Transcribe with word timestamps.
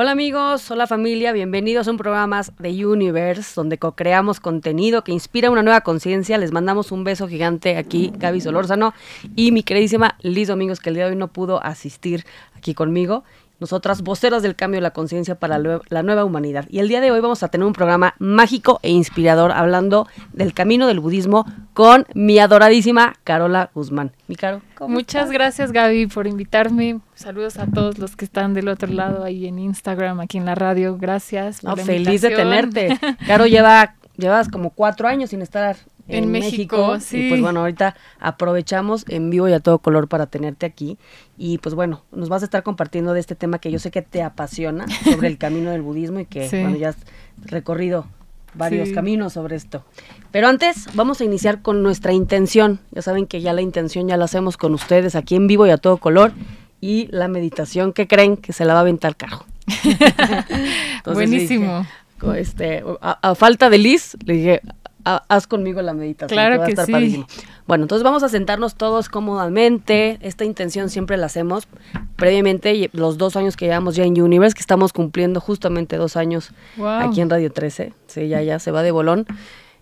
Hola 0.00 0.12
amigos, 0.12 0.70
hola 0.70 0.86
familia, 0.86 1.32
bienvenidos 1.32 1.88
a 1.88 1.90
un 1.90 1.96
programa 1.96 2.40
de 2.60 2.86
Universe, 2.86 3.54
donde 3.56 3.78
co-creamos 3.78 4.38
contenido 4.38 5.02
que 5.02 5.10
inspira 5.10 5.50
una 5.50 5.64
nueva 5.64 5.80
conciencia. 5.80 6.38
Les 6.38 6.52
mandamos 6.52 6.92
un 6.92 7.02
beso 7.02 7.26
gigante 7.26 7.76
aquí, 7.76 8.12
Gaby 8.16 8.40
Solórzano 8.40 8.94
y 9.34 9.50
mi 9.50 9.64
queridísima 9.64 10.16
Liz 10.20 10.46
Domingos, 10.46 10.78
que 10.78 10.90
el 10.90 10.94
día 10.94 11.06
de 11.06 11.10
hoy 11.10 11.16
no 11.16 11.32
pudo 11.32 11.60
asistir 11.64 12.24
aquí 12.54 12.74
conmigo 12.74 13.24
nosotras, 13.60 14.02
voceras 14.02 14.42
del 14.42 14.56
cambio 14.56 14.78
de 14.78 14.82
la 14.82 14.90
conciencia 14.92 15.34
para 15.34 15.58
la 15.58 16.02
nueva 16.02 16.24
humanidad. 16.24 16.66
Y 16.68 16.78
el 16.78 16.88
día 16.88 17.00
de 17.00 17.10
hoy 17.10 17.20
vamos 17.20 17.42
a 17.42 17.48
tener 17.48 17.66
un 17.66 17.72
programa 17.72 18.14
mágico 18.18 18.78
e 18.82 18.90
inspirador 18.90 19.52
hablando 19.52 20.06
del 20.32 20.54
camino 20.54 20.86
del 20.86 21.00
budismo 21.00 21.44
con 21.74 22.06
mi 22.14 22.38
adoradísima 22.38 23.14
Carola 23.24 23.70
Guzmán. 23.74 24.12
Mi 24.26 24.36
Caro, 24.36 24.60
Muchas 24.80 25.30
gracias 25.30 25.72
Gaby 25.72 26.06
por 26.06 26.26
invitarme. 26.26 27.00
Saludos 27.14 27.58
a 27.58 27.66
todos 27.66 27.98
los 27.98 28.14
que 28.14 28.24
están 28.24 28.54
del 28.54 28.68
otro 28.68 28.92
lado 28.92 29.24
ahí 29.24 29.46
en 29.46 29.58
Instagram, 29.58 30.20
aquí 30.20 30.38
en 30.38 30.44
la 30.44 30.54
radio. 30.54 30.96
Gracias. 30.98 31.60
feliz 31.84 32.20
de 32.22 32.30
tenerte. 32.30 32.98
Caro 33.26 33.46
lleva 33.46 33.94
llevas 34.18 34.48
como 34.48 34.70
cuatro 34.70 35.08
años 35.08 35.30
sin 35.30 35.40
estar 35.40 35.76
en, 36.08 36.30
México, 36.30 36.98
sí. 37.00 37.26
Y 37.26 37.28
pues 37.28 37.40
bueno, 37.40 37.60
ahorita 37.60 37.94
aprovechamos 38.18 39.04
en 39.08 39.30
vivo 39.30 39.48
y 39.48 39.52
a 39.52 39.60
todo 39.60 39.78
color 39.78 40.08
para 40.08 40.26
tenerte 40.26 40.66
aquí. 40.66 40.98
Y 41.36 41.58
pues 41.58 41.74
bueno, 41.74 42.02
nos 42.12 42.28
vas 42.28 42.42
a 42.42 42.46
estar 42.46 42.62
compartiendo 42.62 43.12
de 43.12 43.20
este 43.20 43.34
tema 43.34 43.58
que 43.58 43.70
yo 43.70 43.78
sé 43.78 43.90
que 43.90 44.02
te 44.02 44.22
apasiona, 44.22 44.86
sobre 45.04 45.28
el 45.28 45.38
camino 45.38 45.70
del 45.70 45.82
budismo 45.82 46.20
y 46.20 46.26
que 46.26 46.48
bueno, 46.50 46.76
ya 46.76 46.90
has 46.90 46.96
recorrido 47.44 48.06
varios 48.54 48.90
caminos 48.90 49.34
sobre 49.34 49.56
esto. 49.56 49.84
Pero 50.30 50.48
antes 50.48 50.88
vamos 50.94 51.20
a 51.20 51.24
iniciar 51.24 51.62
con 51.62 51.82
nuestra 51.82 52.12
intención. 52.12 52.80
Ya 52.90 53.02
saben 53.02 53.26
que 53.26 53.40
ya 53.40 53.52
la 53.52 53.62
intención 53.62 54.08
ya 54.08 54.16
la 54.16 54.24
hacemos 54.24 54.56
con 54.56 54.74
ustedes 54.74 55.14
aquí 55.14 55.36
en 55.36 55.46
vivo 55.46 55.66
y 55.66 55.70
a 55.70 55.76
todo 55.76 55.98
color. 55.98 56.32
Y 56.80 57.08
la 57.10 57.28
meditación 57.28 57.92
que 57.92 58.06
creen 58.06 58.36
que 58.36 58.52
se 58.52 58.64
la 58.64 58.72
va 58.72 58.80
a 58.80 58.82
aventar 58.82 59.16
carro. 59.16 59.44
Buenísimo. 61.04 61.86
Este, 62.34 62.84
a, 63.00 63.34
falta 63.34 63.70
de 63.70 63.78
Liz, 63.78 64.16
le 64.24 64.34
dije, 64.34 64.62
haz 65.04 65.46
conmigo 65.46 65.82
la 65.82 65.94
meditación. 65.94 66.36
Claro 66.36 66.64
que, 66.64 66.76
sí. 66.76 67.24
Bueno, 67.66 67.84
entonces 67.84 68.02
vamos 68.02 68.22
a 68.22 68.28
sentarnos 68.28 68.74
todos 68.74 69.08
cómodamente. 69.08 70.18
Esta 70.22 70.44
intención 70.44 70.88
siempre 70.90 71.16
la 71.16 71.26
hacemos 71.26 71.68
previamente, 72.16 72.90
los 72.92 73.18
dos 73.18 73.36
años 73.36 73.56
que 73.56 73.66
llevamos 73.66 73.94
ya 73.94 74.04
en 74.04 74.20
Universe, 74.20 74.54
que 74.54 74.60
estamos 74.60 74.92
cumpliendo 74.92 75.40
justamente 75.40 75.96
dos 75.96 76.16
años 76.16 76.52
aquí 76.82 77.20
en 77.20 77.30
Radio 77.30 77.52
13. 77.52 77.92
Sí, 78.06 78.28
ya, 78.28 78.42
ya 78.42 78.58
se 78.58 78.70
va 78.70 78.82
de 78.82 78.90
bolón. 78.90 79.26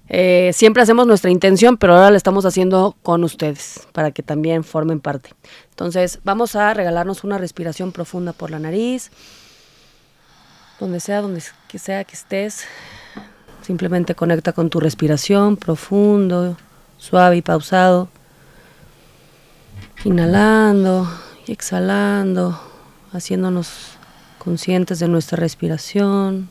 Eh, 0.08 0.52
siempre 0.52 0.82
hacemos 0.82 1.06
nuestra 1.06 1.30
intención, 1.30 1.76
pero 1.76 1.94
ahora 1.94 2.10
la 2.10 2.16
estamos 2.16 2.44
haciendo 2.44 2.96
con 3.02 3.24
ustedes, 3.24 3.88
para 3.92 4.12
que 4.12 4.22
también 4.22 4.62
formen 4.62 5.00
parte. 5.00 5.30
Entonces, 5.70 6.20
vamos 6.24 6.54
a 6.54 6.74
regalarnos 6.74 7.24
una 7.24 7.38
respiración 7.38 7.92
profunda 7.92 8.32
por 8.32 8.50
la 8.50 8.58
nariz, 8.58 9.10
donde 10.78 11.00
sea, 11.00 11.22
donde 11.22 11.42
que 11.68 11.78
sea 11.78 12.04
que 12.04 12.14
estés. 12.14 12.64
Simplemente 13.62 14.14
conecta 14.14 14.52
con 14.52 14.70
tu 14.70 14.80
respiración 14.80 15.56
profundo, 15.56 16.56
suave 16.98 17.38
y 17.38 17.42
pausado. 17.42 18.08
Inhalando 20.04 21.08
y 21.46 21.52
exhalando, 21.52 22.60
haciéndonos 23.12 23.96
conscientes 24.38 25.00
de 25.00 25.08
nuestra 25.08 25.36
respiración, 25.36 26.48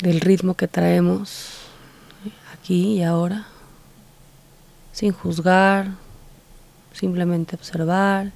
del 0.00 0.20
ritmo 0.20 0.54
que 0.54 0.68
traemos 0.68 1.58
aquí 2.52 2.98
y 2.98 3.02
ahora, 3.02 3.46
sin 4.92 5.12
juzgar, 5.12 5.92
simplemente 6.92 7.56
observar. 7.56 8.32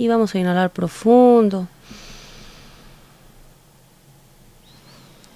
Y 0.00 0.08
vamos 0.08 0.34
a 0.34 0.38
inhalar 0.38 0.70
profundo. 0.70 1.68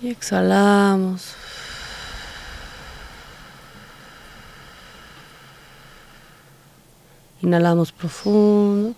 Y 0.00 0.08
exhalamos. 0.08 1.34
Inhalamos 7.42 7.92
profundo, 7.92 8.94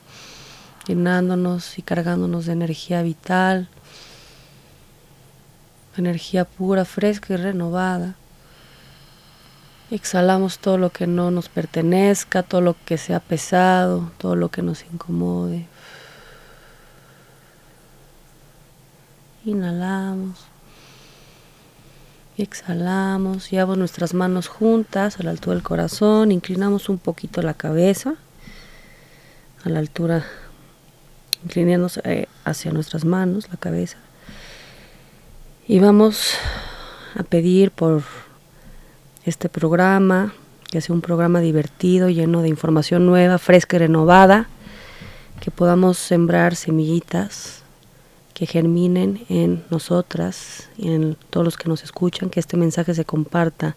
llenándonos 0.87 1.81
y 1.81 1.83
cargándonos 1.83 2.47
de 2.47 2.53
energía 2.53 3.03
vital, 3.03 3.69
energía 5.97 6.45
pura, 6.45 6.85
fresca 6.85 7.35
y 7.35 7.39
renovada. 7.39 8.15
Exhalamos 9.91 10.59
todo 10.59 10.79
lo 10.79 10.91
que 10.91 11.07
no 11.07 11.31
nos 11.31 11.49
pertenezca, 11.49 12.43
todo 12.43 12.61
lo 12.61 12.77
que 12.85 12.99
sea 12.99 13.21
pesado, 13.21 14.11
todo 14.19 14.35
lo 14.35 14.49
que 14.49 14.61
nos 14.61 14.85
incomode. 14.85 15.67
Inhalamos. 19.45 20.45
Exhalamos, 22.37 23.51
llevamos 23.51 23.79
nuestras 23.79 24.13
manos 24.13 24.49
juntas 24.49 25.21
a 25.21 25.23
la 25.23 25.31
altura 25.31 25.55
del 25.55 25.63
corazón, 25.63 26.33
inclinamos 26.33 26.89
un 26.89 26.99
poquito 26.99 27.41
la 27.41 27.55
cabeza 27.55 28.17
a 29.65 29.69
la 29.69 29.79
altura, 29.79 30.27
inclinándonos 31.45 31.99
eh, 32.05 32.29
hacia 32.45 32.73
nuestras 32.73 33.05
manos, 33.05 33.49
la 33.51 33.57
cabeza. 33.57 33.99
Y 35.69 35.79
vamos 35.79 36.35
a 37.15 37.23
pedir 37.23 37.71
por 37.71 38.03
este 39.27 39.49
programa, 39.49 40.33
que 40.71 40.81
sea 40.81 40.95
un 40.95 41.03
programa 41.03 41.41
divertido, 41.41 42.09
lleno 42.09 42.43
de 42.43 42.49
información 42.49 43.07
nueva, 43.07 43.39
fresca 43.39 43.77
y 43.77 43.81
renovada, 43.81 44.49
que 45.41 45.51
podamos 45.51 45.99
sembrar 45.99 46.55
semillitas 46.55 47.63
que 48.35 48.47
germinen 48.47 49.25
en 49.29 49.65
nosotras 49.71 50.69
y 50.79 50.93
en 50.93 51.17
todos 51.31 51.45
los 51.45 51.57
que 51.57 51.69
nos 51.69 51.83
escuchan, 51.83 52.31
que 52.31 52.39
este 52.39 52.57
mensaje 52.57 52.95
se 52.95 53.05
comparta 53.05 53.77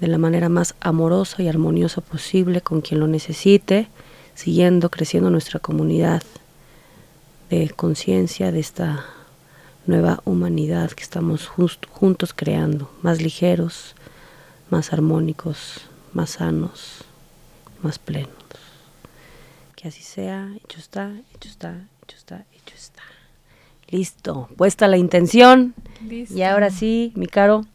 de 0.00 0.08
la 0.08 0.18
manera 0.18 0.48
más 0.48 0.74
amorosa 0.80 1.42
y 1.42 1.48
armoniosa 1.48 2.00
posible 2.00 2.60
con 2.60 2.80
quien 2.80 3.00
lo 3.00 3.06
necesite, 3.06 3.88
siguiendo 4.34 4.90
creciendo 4.90 5.30
nuestra 5.30 5.60
comunidad 5.60 6.22
de 7.48 7.70
conciencia 7.70 8.52
de 8.52 8.60
esta 8.60 9.06
nueva 9.86 10.20
humanidad 10.24 10.90
que 10.90 11.04
estamos 11.04 11.46
juntos 11.46 12.32
creando, 12.34 12.90
más 13.02 13.22
ligeros, 13.22 13.94
más 14.72 14.94
armónicos, 14.94 15.82
más 16.14 16.30
sanos, 16.30 17.04
más 17.82 17.98
plenos. 17.98 18.32
Que 19.76 19.88
así 19.88 20.02
sea, 20.02 20.50
hecho 20.64 20.78
está, 20.78 21.12
hecho 21.34 21.50
está, 21.50 21.74
hecho 22.02 22.16
está, 22.16 22.46
hecho 22.54 22.74
está. 22.74 23.02
Listo, 23.90 24.48
puesta 24.56 24.88
la 24.88 24.96
intención. 24.96 25.74
Y 26.08 26.40
ahora 26.40 26.70
sí, 26.70 27.12
mi 27.16 27.26
caro, 27.26 27.66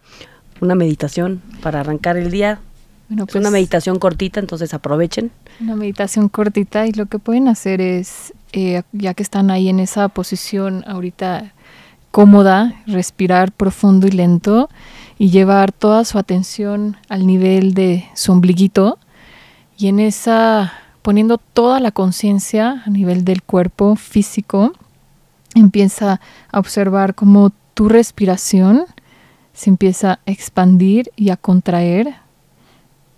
una 0.59 0.73
meditación 0.73 1.43
para 1.61 1.81
arrancar 1.81 2.17
el 2.17 2.31
día. 2.31 2.61
Bueno, 3.09 3.25
es 3.29 3.35
una 3.35 3.43
pues 3.43 3.51
meditación 3.51 3.99
cortita, 3.99 4.39
entonces 4.39 4.73
aprovechen. 4.73 5.29
Una 5.59 5.75
meditación 5.75 6.29
cortita 6.29 6.87
y 6.87 6.93
lo 6.93 7.05
que 7.05 7.19
pueden 7.19 7.47
hacer 7.47 7.79
es, 7.79 8.33
eh, 8.53 8.81
ya 8.91 9.13
que 9.13 9.21
están 9.21 9.51
ahí 9.51 9.69
en 9.69 9.79
esa 9.79 10.07
posición 10.07 10.83
ahorita 10.87 11.53
cómoda, 12.09 12.81
respirar 12.87 13.51
profundo 13.51 14.07
y 14.07 14.11
lento 14.11 14.67
y 15.17 15.29
llevar 15.29 15.71
toda 15.71 16.05
su 16.05 16.17
atención 16.17 16.97
al 17.09 17.25
nivel 17.25 17.73
de 17.73 18.07
su 18.13 18.31
ombliguito 18.31 18.99
y 19.77 19.87
en 19.87 19.99
esa 19.99 20.73
poniendo 21.01 21.37
toda 21.37 21.79
la 21.79 21.91
conciencia 21.91 22.83
a 22.85 22.89
nivel 22.89 23.23
del 23.23 23.41
cuerpo 23.41 23.95
físico 23.95 24.73
empieza 25.55 26.19
a 26.51 26.59
observar 26.59 27.15
cómo 27.15 27.51
tu 27.73 27.89
respiración 27.89 28.85
se 29.53 29.69
empieza 29.69 30.13
a 30.13 30.19
expandir 30.25 31.11
y 31.15 31.29
a 31.29 31.37
contraer 31.37 32.15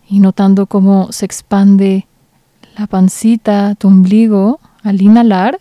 y 0.07 0.19
notando 0.19 0.67
cómo 0.67 1.11
se 1.11 1.25
expande 1.25 2.07
la 2.77 2.87
pancita, 2.87 3.75
tu 3.75 3.89
ombligo 3.89 4.59
al 4.83 5.01
inhalar 5.01 5.59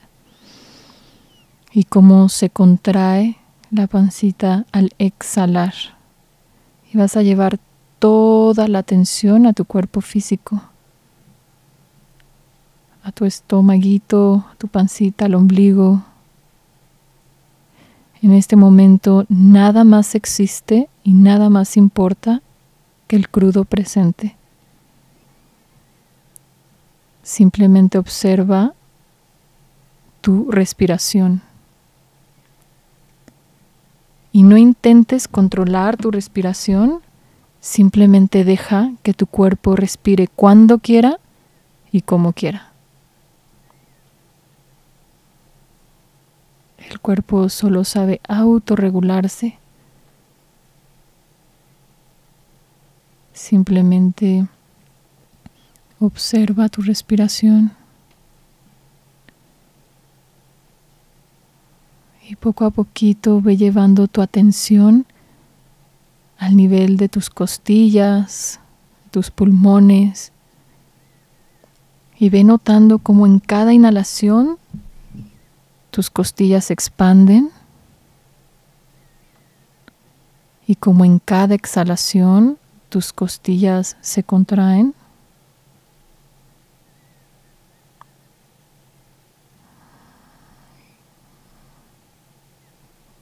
y 1.73 1.85
cómo 1.85 2.29
se 2.29 2.49
contrae 2.51 3.37
la 3.71 3.87
pancita 3.87 4.67
al 4.73 4.93
exhalar. 4.99 5.98
Vas 6.99 7.17
a 7.17 7.23
llevar 7.23 7.61
toda 8.01 8.67
la 8.67 8.81
atención 8.81 9.47
a 9.47 9.53
tu 9.53 9.65
cuerpo 9.65 10.01
físico, 10.01 10.61
a 13.05 13.13
tu 13.13 13.25
estomaguito, 13.25 14.45
tu 14.59 14.67
pancita, 14.67 15.27
al 15.27 15.37
ombligo, 15.37 16.03
en 18.21 18.33
este 18.33 18.57
momento 18.57 19.27
nada 19.29 19.85
más 19.85 20.17
existe 20.17 20.89
y 21.05 21.13
nada 21.13 21.51
más 21.51 21.77
importa 21.77 22.43
que 23.07 23.15
el 23.15 23.29
crudo 23.29 23.65
presente. 23.65 24.35
Simplemente 27.23 27.97
observa 27.97 28.75
tu 30.21 30.51
respiración. 30.51 31.43
Y 34.33 34.43
no 34.43 34.57
intentes 34.57 35.27
controlar 35.29 35.97
tu 35.97 36.11
respiración, 36.11 37.01
simplemente 37.61 38.45
deja 38.45 38.93
que 39.03 39.15
tu 39.15 39.27
cuerpo 39.27 39.75
respire 39.75 40.29
cuando 40.29 40.79
quiera 40.79 41.19
y 41.91 42.03
como 42.03 42.33
quiera. 42.33 42.73
El 46.79 47.01
cuerpo 47.01 47.49
solo 47.49 47.85
sabe 47.85 48.21
autorregularse. 48.29 49.59
Simplemente 53.33 54.47
observa 56.01 56.69
tu 56.69 56.83
respiración. 56.83 57.78
Y 62.29 62.37
poco 62.37 62.67
a 62.67 62.71
poquito 62.71 63.41
ve 63.41 63.57
llevando 63.57 64.07
tu 64.07 64.21
atención 64.21 65.07
al 66.37 66.57
nivel 66.57 66.99
de 66.99 67.09
tus 67.09 67.31
costillas, 67.31 68.61
tus 69.11 69.31
pulmones. 69.31 70.33
Y 72.19 72.29
ve 72.29 72.45
notando 72.45 72.99
cómo 72.99 73.27
en 73.27 73.39
cada 73.39 73.73
inhalación 73.73 74.59
tus 75.91 76.11
costillas 76.11 76.67
se 76.67 76.75
expanden 76.75 77.51
y 80.67 80.75
como 80.75 81.07
en 81.07 81.19
cada 81.19 81.55
exhalación 81.55 82.59
tus 82.91 83.15
costillas 83.15 83.97
se 84.03 84.23
contraen. 84.23 84.95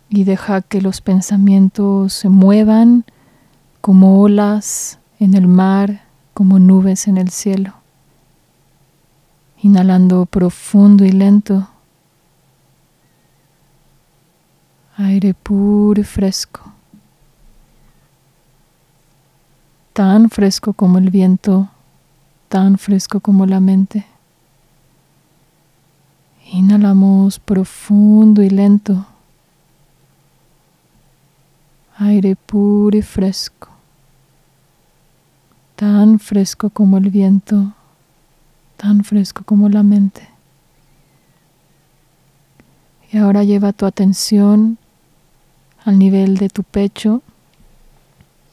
Y 0.08 0.24
deja 0.24 0.62
que 0.62 0.80
los 0.80 1.00
pensamientos 1.00 2.12
se 2.12 2.28
muevan 2.28 3.04
como 3.80 4.20
olas 4.20 4.98
en 5.18 5.34
el 5.34 5.48
mar, 5.48 6.02
como 6.34 6.58
nubes 6.58 7.08
en 7.08 7.16
el 7.16 7.30
cielo. 7.30 7.74
Inhalando 9.62 10.26
profundo 10.26 11.04
y 11.04 11.10
lento. 11.10 11.68
Aire 14.96 15.34
puro 15.34 16.00
y 16.00 16.04
fresco. 16.04 16.72
Tan 19.92 20.30
fresco 20.30 20.72
como 20.74 20.98
el 20.98 21.10
viento, 21.10 21.68
tan 22.48 22.78
fresco 22.78 23.20
como 23.20 23.46
la 23.46 23.60
mente. 23.60 24.06
Inhalamos 26.52 27.40
profundo 27.40 28.42
y 28.42 28.50
lento 28.50 29.06
aire 31.98 32.36
puro 32.36 32.96
y 32.96 33.02
fresco, 33.02 33.68
tan 35.76 36.18
fresco 36.18 36.68
como 36.70 36.98
el 36.98 37.10
viento, 37.10 37.72
tan 38.76 39.02
fresco 39.02 39.44
como 39.44 39.68
la 39.68 39.82
mente. 39.82 40.28
Y 43.10 43.18
ahora 43.18 43.44
lleva 43.44 43.72
tu 43.72 43.86
atención 43.86 44.78
al 45.84 45.98
nivel 45.98 46.36
de 46.36 46.50
tu 46.50 46.62
pecho, 46.64 47.22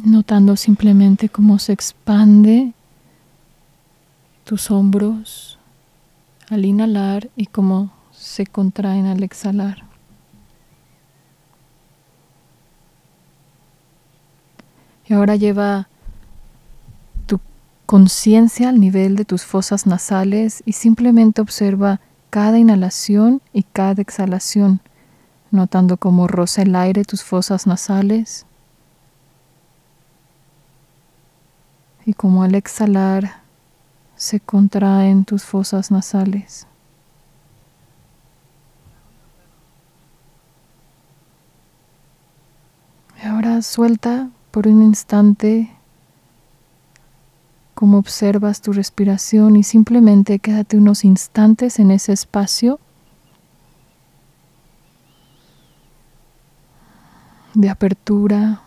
notando 0.04 0.56
simplemente 0.56 1.28
cómo 1.28 1.60
se 1.60 1.74
expande 1.74 2.74
tus 4.46 4.72
hombros 4.72 5.58
al 6.50 6.64
inhalar 6.66 7.30
y 7.36 7.48
cómo 7.48 7.92
se 8.12 8.46
contraen 8.46 9.06
al 9.06 9.24
exhalar. 9.24 9.93
Y 15.08 15.14
ahora 15.14 15.36
lleva 15.36 15.88
tu 17.26 17.40
conciencia 17.86 18.70
al 18.70 18.80
nivel 18.80 19.16
de 19.16 19.26
tus 19.26 19.44
fosas 19.44 19.86
nasales 19.86 20.64
y 20.66 20.74
simplemente 20.74 21.42
observa 21.42 22.00
cada 22.30 22.58
inhalación 22.58 23.42
y 23.52 23.64
cada 23.64 24.02
exhalación, 24.02 24.80
notando 25.52 25.98
cómo 25.98 26.28
roza 26.28 26.64
el 26.64 26.76
aire 26.76 27.04
tus 27.04 27.24
fosas 27.24 27.68
nasales 27.68 28.46
y 32.06 32.14
cómo 32.14 32.44
al 32.44 32.56
exhalar 32.56 33.44
se 34.16 34.40
contraen 34.40 35.26
tus 35.26 35.44
fosas 35.44 35.92
nasales. 35.92 36.68
Y 43.22 43.28
ahora 43.28 43.62
suelta 43.62 44.30
por 44.54 44.68
un 44.68 44.84
instante 44.84 45.72
cómo 47.74 47.98
observas 47.98 48.62
tu 48.62 48.72
respiración 48.72 49.56
y 49.56 49.64
simplemente 49.64 50.38
quédate 50.38 50.78
unos 50.78 51.04
instantes 51.06 51.80
en 51.80 51.90
ese 51.90 52.14
espacio 52.14 52.80
de 57.56 57.68
apertura. 57.68 58.62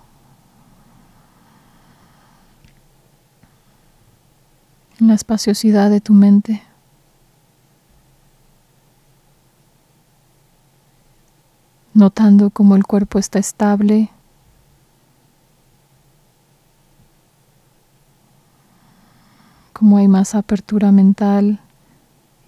En 4.98 5.06
la 5.06 5.14
espaciosidad 5.14 5.88
de 5.88 6.00
tu 6.00 6.14
mente. 6.14 6.64
Notando 11.94 12.50
cómo 12.50 12.74
el 12.74 12.82
cuerpo 12.82 13.20
está 13.20 13.38
estable. 13.38 14.10
Cómo 19.76 19.98
hay 19.98 20.08
más 20.08 20.34
apertura 20.34 20.90
mental 20.90 21.60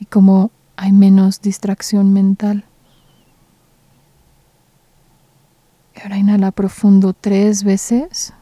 y 0.01 0.07
cómo 0.07 0.51
hay 0.77 0.93
menos 0.93 1.43
distracción 1.43 2.11
mental. 2.15 2.65
Y 5.95 6.01
ahora 6.01 6.17
inhala 6.17 6.53
profundo 6.53 7.13
tres 7.13 7.65
veces. 7.65 8.33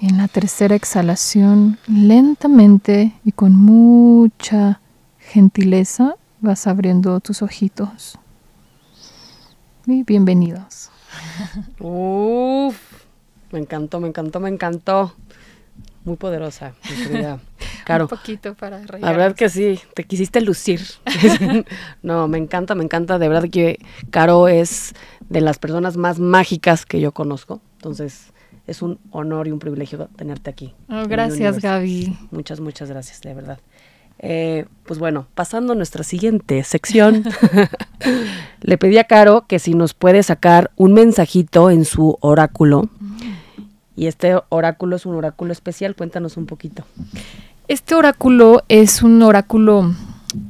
Y 0.00 0.08
en 0.08 0.18
la 0.18 0.28
tercera 0.28 0.76
exhalación, 0.76 1.78
lentamente 1.88 3.14
y 3.24 3.32
con 3.32 3.56
mucha 3.56 4.80
gentileza, 5.18 6.14
vas 6.40 6.68
abriendo 6.68 7.18
tus 7.18 7.42
ojitos. 7.42 8.20
Y 9.84 10.04
bienvenidos. 10.04 10.90
Uf, 11.80 12.78
me 13.50 13.58
encantó, 13.58 13.98
me 13.98 14.06
encantó, 14.06 14.38
me 14.38 14.48
encantó 14.48 15.12
muy 16.06 16.16
poderosa, 16.16 16.72
Claro. 17.84 18.04
Un 18.04 18.08
poquito 18.08 18.54
para 18.54 18.80
La 18.98 19.12
verdad 19.12 19.34
que 19.34 19.48
sí, 19.48 19.78
te 19.94 20.04
quisiste 20.04 20.40
lucir. 20.40 20.80
no, 22.02 22.28
me 22.28 22.38
encanta, 22.38 22.74
me 22.74 22.84
encanta. 22.84 23.18
De 23.18 23.28
verdad 23.28 23.48
que 23.50 23.78
Caro 24.10 24.48
es 24.48 24.94
de 25.28 25.40
las 25.40 25.58
personas 25.58 25.96
más 25.96 26.18
mágicas 26.18 26.86
que 26.86 27.00
yo 27.00 27.12
conozco. 27.12 27.60
Entonces, 27.74 28.32
es 28.66 28.82
un 28.82 28.98
honor 29.10 29.48
y 29.48 29.50
un 29.50 29.58
privilegio 29.58 30.08
tenerte 30.16 30.50
aquí. 30.50 30.74
Oh, 30.88 31.06
gracias, 31.06 31.60
Gaby. 31.60 32.16
Muchas, 32.30 32.60
muchas 32.60 32.88
gracias, 32.88 33.20
de 33.20 33.34
verdad. 33.34 33.58
Eh, 34.18 34.64
pues 34.84 34.98
bueno, 34.98 35.26
pasando 35.34 35.74
a 35.74 35.76
nuestra 35.76 36.02
siguiente 36.02 36.62
sección, 36.64 37.24
le 38.62 38.78
pedí 38.78 38.96
a 38.96 39.04
Caro 39.04 39.44
que 39.46 39.58
si 39.58 39.74
nos 39.74 39.92
puede 39.92 40.22
sacar 40.22 40.70
un 40.76 40.94
mensajito 40.94 41.70
en 41.70 41.84
su 41.84 42.16
oráculo 42.20 42.88
y 43.96 44.06
este 44.06 44.38
oráculo 44.50 44.96
es 44.96 45.06
un 45.06 45.14
oráculo 45.16 45.52
especial, 45.52 45.96
cuéntanos 45.96 46.36
un 46.36 46.46
poquito. 46.46 46.84
Este 47.66 47.94
oráculo 47.94 48.62
es 48.68 49.02
un 49.02 49.22
oráculo 49.22 49.92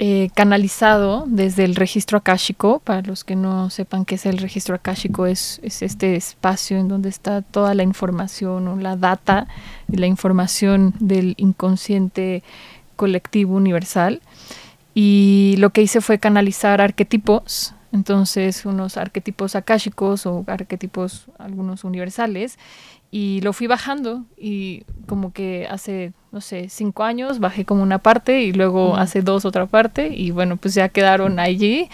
eh, 0.00 0.30
canalizado 0.34 1.24
desde 1.28 1.64
el 1.64 1.76
registro 1.76 2.18
akáshico. 2.18 2.80
Para 2.80 3.02
los 3.02 3.24
que 3.24 3.36
no 3.36 3.70
sepan 3.70 4.04
qué 4.04 4.16
es 4.16 4.26
el 4.26 4.38
registro 4.38 4.74
akáshico, 4.74 5.26
es, 5.26 5.60
es 5.62 5.80
este 5.82 6.16
espacio 6.16 6.76
en 6.76 6.88
donde 6.88 7.08
está 7.08 7.40
toda 7.40 7.74
la 7.74 7.84
información 7.84 8.68
o 8.68 8.76
la 8.76 8.96
data 8.96 9.46
la 9.88 10.06
información 10.06 10.92
del 10.98 11.34
inconsciente 11.38 12.42
colectivo 12.96 13.54
universal. 13.54 14.20
Y 14.92 15.54
lo 15.58 15.70
que 15.70 15.82
hice 15.82 16.00
fue 16.00 16.18
canalizar 16.18 16.80
arquetipos, 16.80 17.74
entonces 17.92 18.66
unos 18.66 18.96
arquetipos 18.96 19.54
akáshicos 19.54 20.26
o 20.26 20.44
arquetipos 20.46 21.26
algunos 21.38 21.84
universales 21.84 22.58
y 23.10 23.40
lo 23.42 23.52
fui 23.52 23.66
bajando 23.66 24.24
y 24.36 24.84
como 25.06 25.32
que 25.32 25.66
hace, 25.70 26.12
no 26.32 26.40
sé, 26.40 26.68
cinco 26.68 27.04
años 27.04 27.38
bajé 27.38 27.64
como 27.64 27.82
una 27.82 27.98
parte 27.98 28.42
y 28.42 28.52
luego 28.52 28.96
hace 28.96 29.22
dos 29.22 29.44
otra 29.44 29.66
parte 29.66 30.08
y 30.14 30.30
bueno, 30.32 30.56
pues 30.56 30.74
ya 30.74 30.88
quedaron 30.88 31.38
allí. 31.38 31.88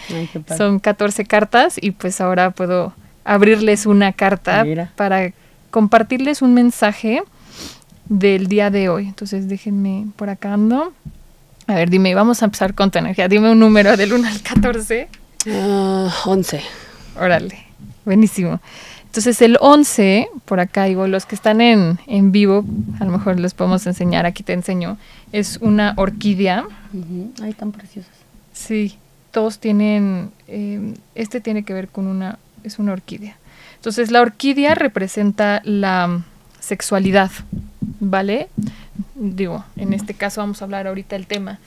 Son 0.57 0.79
14 0.79 1.25
cartas 1.25 1.77
y 1.79 1.91
pues 1.91 2.19
ahora 2.19 2.51
puedo 2.51 2.93
abrirles 3.23 3.85
una 3.85 4.11
carta 4.13 4.65
para 4.95 5.31
compartirles 5.71 6.41
un 6.41 6.53
mensaje 6.53 7.23
del 8.09 8.47
día 8.47 8.69
de 8.69 8.89
hoy. 8.89 9.07
Entonces 9.07 9.47
déjenme 9.47 10.07
por 10.15 10.29
acá 10.29 10.53
ando. 10.53 10.93
A 11.67 11.75
ver, 11.75 11.89
dime, 11.89 12.13
vamos 12.13 12.41
a 12.41 12.45
empezar 12.45 12.73
con 12.73 12.91
tu 12.91 12.99
energía. 12.99 13.27
Dime 13.27 13.51
un 13.51 13.59
número 13.59 13.95
del 13.95 14.13
1 14.13 14.27
al 14.27 14.41
14. 14.41 15.07
11. 16.25 16.61
Ah, 17.15 17.23
Órale, 17.23 17.65
buenísimo. 18.05 18.59
Entonces 19.13 19.43
el 19.43 19.59
11, 19.61 20.27
por 20.45 20.59
acá 20.59 20.85
digo, 20.85 21.05
los 21.05 21.27
que 21.27 21.35
están 21.35 21.61
en, 21.61 21.99
en 22.07 22.31
vivo, 22.31 22.65
a 22.99 23.05
lo 23.05 23.11
mejor 23.11 23.39
les 23.39 23.53
podemos 23.53 23.85
enseñar, 23.85 24.25
aquí 24.25 24.41
te 24.41 24.53
enseño, 24.53 24.97
es 25.31 25.59
una 25.61 25.93
orquídea. 25.97 26.65
Ay, 27.39 27.53
tan 27.53 27.71
preciosas. 27.71 28.11
Sí, 28.53 28.97
todos 29.29 29.59
tienen, 29.59 30.31
eh, 30.47 30.95
este 31.13 31.41
tiene 31.41 31.61
que 31.61 31.75
ver 31.75 31.89
con 31.89 32.07
una, 32.07 32.39
es 32.63 32.79
una 32.79 32.93
orquídea. 32.93 33.37
Entonces 33.75 34.09
la 34.09 34.19
orquídea 34.19 34.73
representa 34.73 35.61
la 35.63 36.23
sexualidad, 36.59 37.29
¿vale? 37.99 38.49
Digo, 39.13 39.63
en 39.75 39.93
este 39.93 40.15
caso 40.15 40.41
vamos 40.41 40.59
a 40.63 40.65
hablar 40.65 40.87
ahorita 40.87 41.15
del 41.15 41.27
tema. 41.27 41.59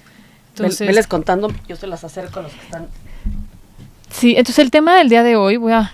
Entonces, 0.49 0.89
Veles 0.89 1.07
contando, 1.07 1.53
yo 1.69 1.77
se 1.77 1.87
las 1.87 2.03
acerco 2.03 2.41
a 2.41 2.43
los 2.43 2.53
que 2.53 2.65
están 2.65 2.89
Sí, 4.17 4.31
entonces 4.31 4.61
el 4.61 4.71
tema 4.71 4.97
del 4.97 5.11
día 5.11 5.23
de 5.23 5.37
hoy, 5.37 5.59
voy 5.59 5.73
a 5.73 5.93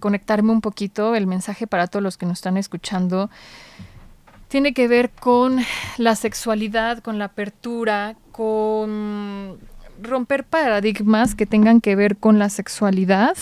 conectarme 0.00 0.52
un 0.52 0.62
poquito, 0.62 1.14
el 1.14 1.26
mensaje 1.26 1.66
para 1.66 1.86
todos 1.86 2.02
los 2.02 2.16
que 2.16 2.24
nos 2.24 2.38
están 2.38 2.56
escuchando, 2.56 3.28
tiene 4.48 4.72
que 4.72 4.88
ver 4.88 5.10
con 5.10 5.58
la 5.98 6.16
sexualidad, 6.16 7.00
con 7.00 7.18
la 7.18 7.26
apertura, 7.26 8.16
con 8.32 9.58
romper 10.00 10.44
paradigmas 10.44 11.34
que 11.34 11.44
tengan 11.44 11.82
que 11.82 11.94
ver 11.94 12.16
con 12.16 12.38
la 12.38 12.48
sexualidad. 12.48 13.36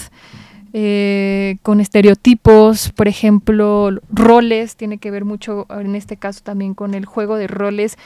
Eh, 0.77 1.59
con 1.63 1.79
estereotipos, 1.81 2.91
por 2.91 3.07
ejemplo, 3.07 3.91
roles, 4.11 4.75
tiene 4.75 4.99
que 4.99 5.13
ver 5.13 5.25
mucho 5.25 5.69
en 5.71 5.95
este 5.95 6.17
caso 6.17 6.41
también 6.43 6.75
con 6.75 6.95
el 6.95 7.05
juego 7.05 7.37
de 7.37 7.47
roles 7.47 7.97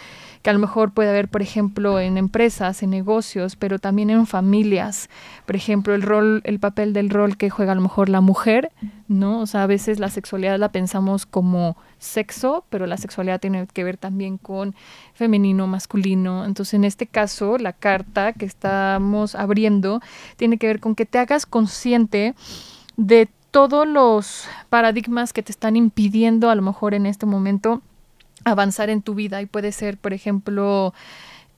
que 0.42 0.50
a 0.50 0.52
lo 0.52 0.59
mejor 0.59 0.92
puede 0.92 1.11
haber, 1.11 1.28
por 1.28 1.42
ejemplo, 1.42 1.99
en 2.00 2.16
empresas, 2.16 2.83
en 2.83 2.90
negocios, 2.90 3.57
pero 3.57 3.78
también 3.78 4.11
en 4.11 4.26
familias. 4.26 5.09
Por 5.47 5.57
ejemplo, 5.57 5.95
el 5.95 6.02
rol, 6.02 6.40
el 6.45 6.59
papel 6.59 6.92
del 6.92 7.11
rol 7.11 7.37
que 7.37 7.50
juega 7.50 7.73
a 7.73 7.75
lo 7.75 7.80
mejor 7.80 8.09
la 8.09 8.21
mujer, 8.21 8.71
¿no? 9.09 9.40
O 9.40 9.47
sea, 9.47 9.64
a 9.64 9.66
veces 9.66 9.99
la 9.99 10.09
sexualidad 10.09 10.59
la 10.59 10.71
pensamos 10.71 11.26
como 11.26 11.76
sexo, 11.99 12.64
pero 12.71 12.87
la 12.87 12.97
sexualidad 12.97 13.40
tiene 13.40 13.66
que 13.66 13.85
ver 13.85 13.97
también 13.97 14.38
con 14.38 14.75
femenino, 15.14 15.66
masculino. 15.66 16.45
Entonces, 16.45 16.75
en 16.75 16.85
este 16.85 17.07
caso, 17.07 17.59
la 17.59 17.73
carta 17.73 18.33
que 18.33 18.47
estamos 18.47 19.35
abriendo 19.35 20.00
tiene 20.37 20.59
que 20.59 20.66
ver 20.66 20.80
con 20.80 20.95
que 20.95 21.07
te 21.07 21.18
hagas 21.18 21.47
consciente 21.47 22.35
de 22.97 23.28
todos 23.50 23.87
los 23.87 24.47
paradigmas 24.68 25.33
que 25.33 25.42
te 25.42 25.52
están 25.52 25.76
impidiendo 25.76 26.50
a 26.50 26.54
lo 26.54 26.62
mejor 26.62 26.95
en 26.95 27.07
este 27.07 27.26
momento 27.26 27.83
avanzar 28.50 28.90
en 28.90 29.02
tu 29.02 29.14
vida 29.14 29.40
y 29.43 29.47
puede 29.47 29.73
ser, 29.73 29.99
por 29.99 30.12
ejemplo, 30.12 30.95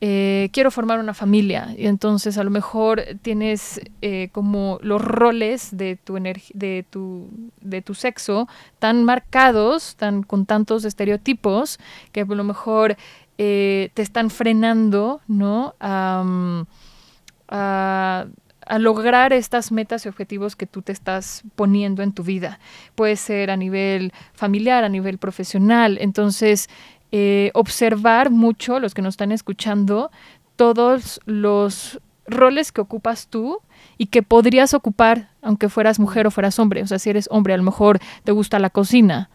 eh, 0.03 0.49
quiero 0.55 0.71
formar 0.71 0.99
una 0.99 1.13
familia 1.13 1.75
y 1.77 1.87
entonces 1.87 2.39
a 2.39 2.45
lo 2.45 2.51
mejor 2.51 3.03
tienes 3.21 3.83
eh, 4.01 4.31
como 4.33 4.79
los 4.81 5.03
roles 5.03 5.77
de 5.77 5.97
tu, 5.97 6.15
de, 6.15 6.87
tu, 6.89 7.29
de 7.61 7.83
tu 7.83 7.95
sexo 7.95 8.49
tan 8.79 9.05
marcados, 9.05 9.97
tan, 9.97 10.23
con 10.23 10.47
tantos 10.47 10.87
estereotipos 10.87 11.79
que 12.13 12.23
a 12.23 12.25
lo 12.25 12.45
mejor 12.45 12.97
eh, 13.37 13.91
te 13.93 14.01
están 14.01 14.31
frenando, 14.31 15.21
¿no? 15.29 15.75
a, 15.81 16.25
a 18.71 18.79
lograr 18.79 19.33
estas 19.33 19.73
metas 19.73 20.07
y 20.07 20.09
objetivos 20.09 20.55
que 20.55 20.65
tú 20.65 20.81
te 20.81 20.93
estás 20.93 21.43
poniendo 21.57 22.05
en 22.05 22.13
tu 22.13 22.23
vida. 22.23 22.61
Puede 22.95 23.17
ser 23.17 23.51
a 23.51 23.57
nivel 23.57 24.13
familiar, 24.33 24.85
a 24.85 24.89
nivel 24.89 25.19
profesional. 25.19 25.99
Entonces, 26.01 26.71
eh, 27.11 27.51
observar 27.55 28.31
mucho, 28.31 28.79
los 28.79 28.95
que 28.95 29.03
nos 29.03 29.15
están 29.15 29.33
escuchando, 29.33 30.13
todos 30.55 31.21
los 31.27 32.01
roles 32.29 32.71
que 32.71 32.81
ocupas 32.81 33.27
tú 33.27 33.59
y 33.99 34.07
que 34.07 34.23
podrías 34.23 34.73
ocupar 34.73 35.31
aunque 35.43 35.69
fueras 35.69 35.99
mujer 35.99 36.29
o 36.29 36.31
fueras 36.31 36.61
hombre. 36.61 36.83
O 36.83 36.87
sea, 36.87 37.01
si 37.01 37.11
eres 37.11 37.27
hombre, 37.33 37.55
a 37.55 37.57
lo 37.57 37.65
mejor 37.65 37.99
te 38.23 38.31
gusta 38.31 38.61
la 38.61 38.71
cocina, 38.71 39.31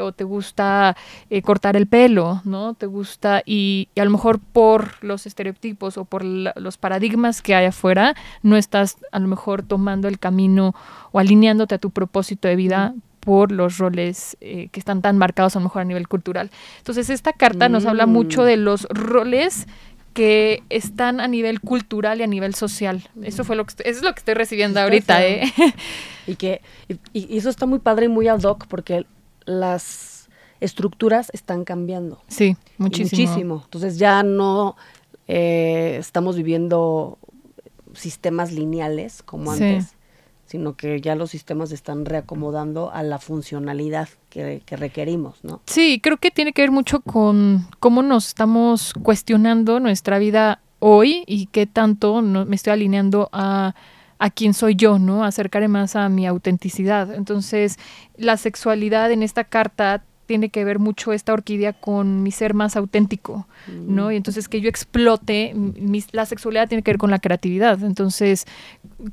o 0.00 0.12
te 0.12 0.24
gusta 0.24 0.96
eh, 1.30 1.42
cortar 1.42 1.76
el 1.76 1.86
pelo, 1.86 2.40
¿no? 2.44 2.74
Te 2.74 2.86
gusta, 2.86 3.42
y, 3.44 3.88
a 3.96 4.04
lo 4.04 4.10
mejor 4.10 4.38
por 4.38 5.02
los 5.02 5.26
estereotipos 5.26 5.98
o 5.98 6.04
por 6.04 6.24
los 6.24 6.78
paradigmas 6.78 7.42
que 7.42 7.54
hay 7.54 7.66
afuera, 7.66 8.14
no 8.42 8.56
estás 8.56 8.96
a 9.12 9.18
lo 9.18 9.28
mejor 9.28 9.62
tomando 9.62 10.08
el 10.08 10.18
camino 10.18 10.74
o 11.12 11.18
alineándote 11.18 11.74
a 11.74 11.78
tu 11.78 11.90
propósito 11.90 12.48
de 12.48 12.56
vida 12.56 12.94
por 13.20 13.52
los 13.52 13.78
roles 13.78 14.36
eh, 14.40 14.68
que 14.72 14.80
están 14.80 15.02
tan 15.02 15.18
marcados 15.18 15.54
a 15.54 15.58
lo 15.58 15.64
mejor 15.64 15.82
a 15.82 15.84
nivel 15.84 16.08
cultural. 16.08 16.50
Entonces, 16.78 17.10
esta 17.10 17.32
carta 17.32 17.68
nos 17.68 17.84
habla 17.84 18.06
mucho 18.06 18.44
de 18.44 18.56
los 18.56 18.84
roles 18.90 19.66
que 20.14 20.64
están 20.68 21.20
a 21.20 21.28
nivel 21.28 21.60
cultural 21.60 22.20
y 22.20 22.22
a 22.24 22.26
nivel 22.26 22.54
social. 22.54 23.08
Eso 23.22 23.44
fue 23.44 23.54
lo 23.54 23.64
que 23.66 23.74
eso 23.84 24.00
es 24.00 24.02
lo 24.02 24.12
que 24.12 24.18
estoy 24.18 24.34
recibiendo 24.34 24.80
ahorita, 24.80 25.24
¿eh? 25.24 25.52
Y 26.26 26.34
que 26.34 26.60
y, 27.12 27.36
eso 27.36 27.48
está 27.48 27.66
muy 27.66 27.78
padre 27.78 28.06
y 28.06 28.08
muy 28.08 28.28
ad 28.28 28.42
hoc 28.42 28.66
porque 28.66 29.06
las 29.48 30.28
estructuras 30.60 31.30
están 31.32 31.64
cambiando. 31.64 32.20
Sí, 32.28 32.56
muchísimo. 32.76 33.22
Muchísimo. 33.22 33.62
Entonces 33.64 33.98
ya 33.98 34.22
no 34.22 34.76
eh, 35.26 35.96
estamos 35.98 36.36
viviendo 36.36 37.18
sistemas 37.94 38.52
lineales 38.52 39.22
como 39.22 39.50
antes, 39.50 39.94
sino 40.46 40.76
que 40.76 41.00
ya 41.00 41.14
los 41.14 41.30
sistemas 41.30 41.72
están 41.72 42.04
reacomodando 42.04 42.90
a 42.92 43.02
la 43.02 43.18
funcionalidad 43.18 44.08
que, 44.30 44.62
requerimos, 44.70 45.42
¿no? 45.44 45.60
Sí, 45.66 46.00
creo 46.02 46.18
que 46.18 46.30
tiene 46.30 46.52
que 46.52 46.62
ver 46.62 46.70
mucho 46.70 47.00
con 47.00 47.66
cómo 47.80 48.02
nos 48.02 48.28
estamos 48.28 48.94
cuestionando 49.02 49.80
nuestra 49.80 50.18
vida 50.18 50.60
hoy 50.78 51.24
y 51.26 51.46
qué 51.46 51.66
tanto 51.66 52.20
me 52.22 52.54
estoy 52.54 52.72
alineando 52.72 53.28
a 53.32 53.74
a 54.18 54.30
quién 54.30 54.54
soy 54.54 54.74
yo, 54.74 54.98
¿no? 54.98 55.24
Acercaré 55.24 55.68
más 55.68 55.96
a 55.96 56.08
mi 56.08 56.26
autenticidad. 56.26 57.14
Entonces, 57.14 57.78
la 58.16 58.36
sexualidad 58.36 59.10
en 59.12 59.22
esta 59.22 59.44
carta 59.44 60.02
tiene 60.26 60.50
que 60.50 60.62
ver 60.62 60.78
mucho 60.78 61.12
esta 61.14 61.32
orquídea 61.32 61.72
con 61.72 62.22
mi 62.22 62.30
ser 62.30 62.52
más 62.52 62.76
auténtico, 62.76 63.46
¿no? 63.66 64.08
Mm. 64.08 64.12
Y 64.12 64.16
entonces 64.16 64.46
que 64.48 64.60
yo 64.60 64.68
explote, 64.68 65.54
la 66.12 66.26
sexualidad 66.26 66.68
tiene 66.68 66.82
que 66.82 66.90
ver 66.90 66.98
con 66.98 67.10
la 67.10 67.18
creatividad. 67.18 67.82
Entonces, 67.82 68.44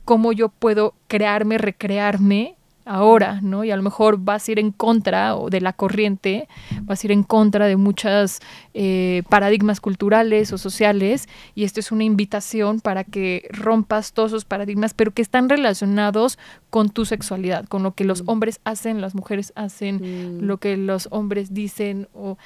cómo 0.04 0.34
yo 0.34 0.50
puedo 0.50 0.94
crearme, 1.08 1.58
recrearme 1.58 2.55
ahora, 2.86 3.42
¿no? 3.42 3.64
Y 3.64 3.72
a 3.72 3.76
lo 3.76 3.84
mejor 3.84 4.18
vas 4.20 4.48
a 4.48 4.52
ir 4.52 4.60
en 4.60 4.72
contra 4.72 5.36
de 5.50 5.60
la 5.60 5.74
corriente, 5.74 6.48
vas 6.84 7.04
a 7.04 7.08
ir 7.08 7.12
en 7.12 7.24
contra 7.24 7.66
de 7.66 7.76
muchos 7.76 8.40
eh, 8.74 9.24
paradigmas 9.28 9.82
culturales 9.82 10.54
o 10.54 10.58
sociales, 10.58 11.28
y 11.56 11.64
esto 11.64 11.80
es 11.80 11.92
una 11.92 12.04
invitación 12.04 12.80
para 12.80 13.04
que 13.04 13.48
rompas 13.52 14.14
todos 14.14 14.32
esos 14.32 14.46
paradigmas, 14.46 14.94
pero 14.94 15.12
que 15.12 15.22
están 15.22 15.50
relacionados 15.50 16.38
con 16.70 16.90
tu 16.90 17.06
sexualidad, 17.06 17.66
con 17.66 17.84
lo 17.84 17.94
que 17.94 18.06
los 18.06 18.24
mm. 18.24 18.30
hombres 18.30 18.60
hacen, 18.64 19.02
las 19.02 19.16
mujeres 19.16 19.52
hacen, 19.56 19.96
mm. 19.96 20.44
lo 20.44 20.58
que 20.58 20.78
los 20.78 21.08
hombres 21.12 21.54
dicen, 21.54 22.08
o, 22.14 22.38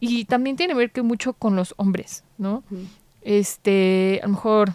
y 0.00 0.24
también 0.24 0.56
tiene 0.56 0.74
que 0.74 0.78
ver 0.78 0.90
que 0.90 1.02
mucho 1.02 1.34
con 1.34 1.54
los 1.54 1.74
hombres, 1.76 2.24
¿no? 2.36 2.64
Este, 3.22 4.20
a 4.22 4.26
lo 4.26 4.32
mejor 4.32 4.74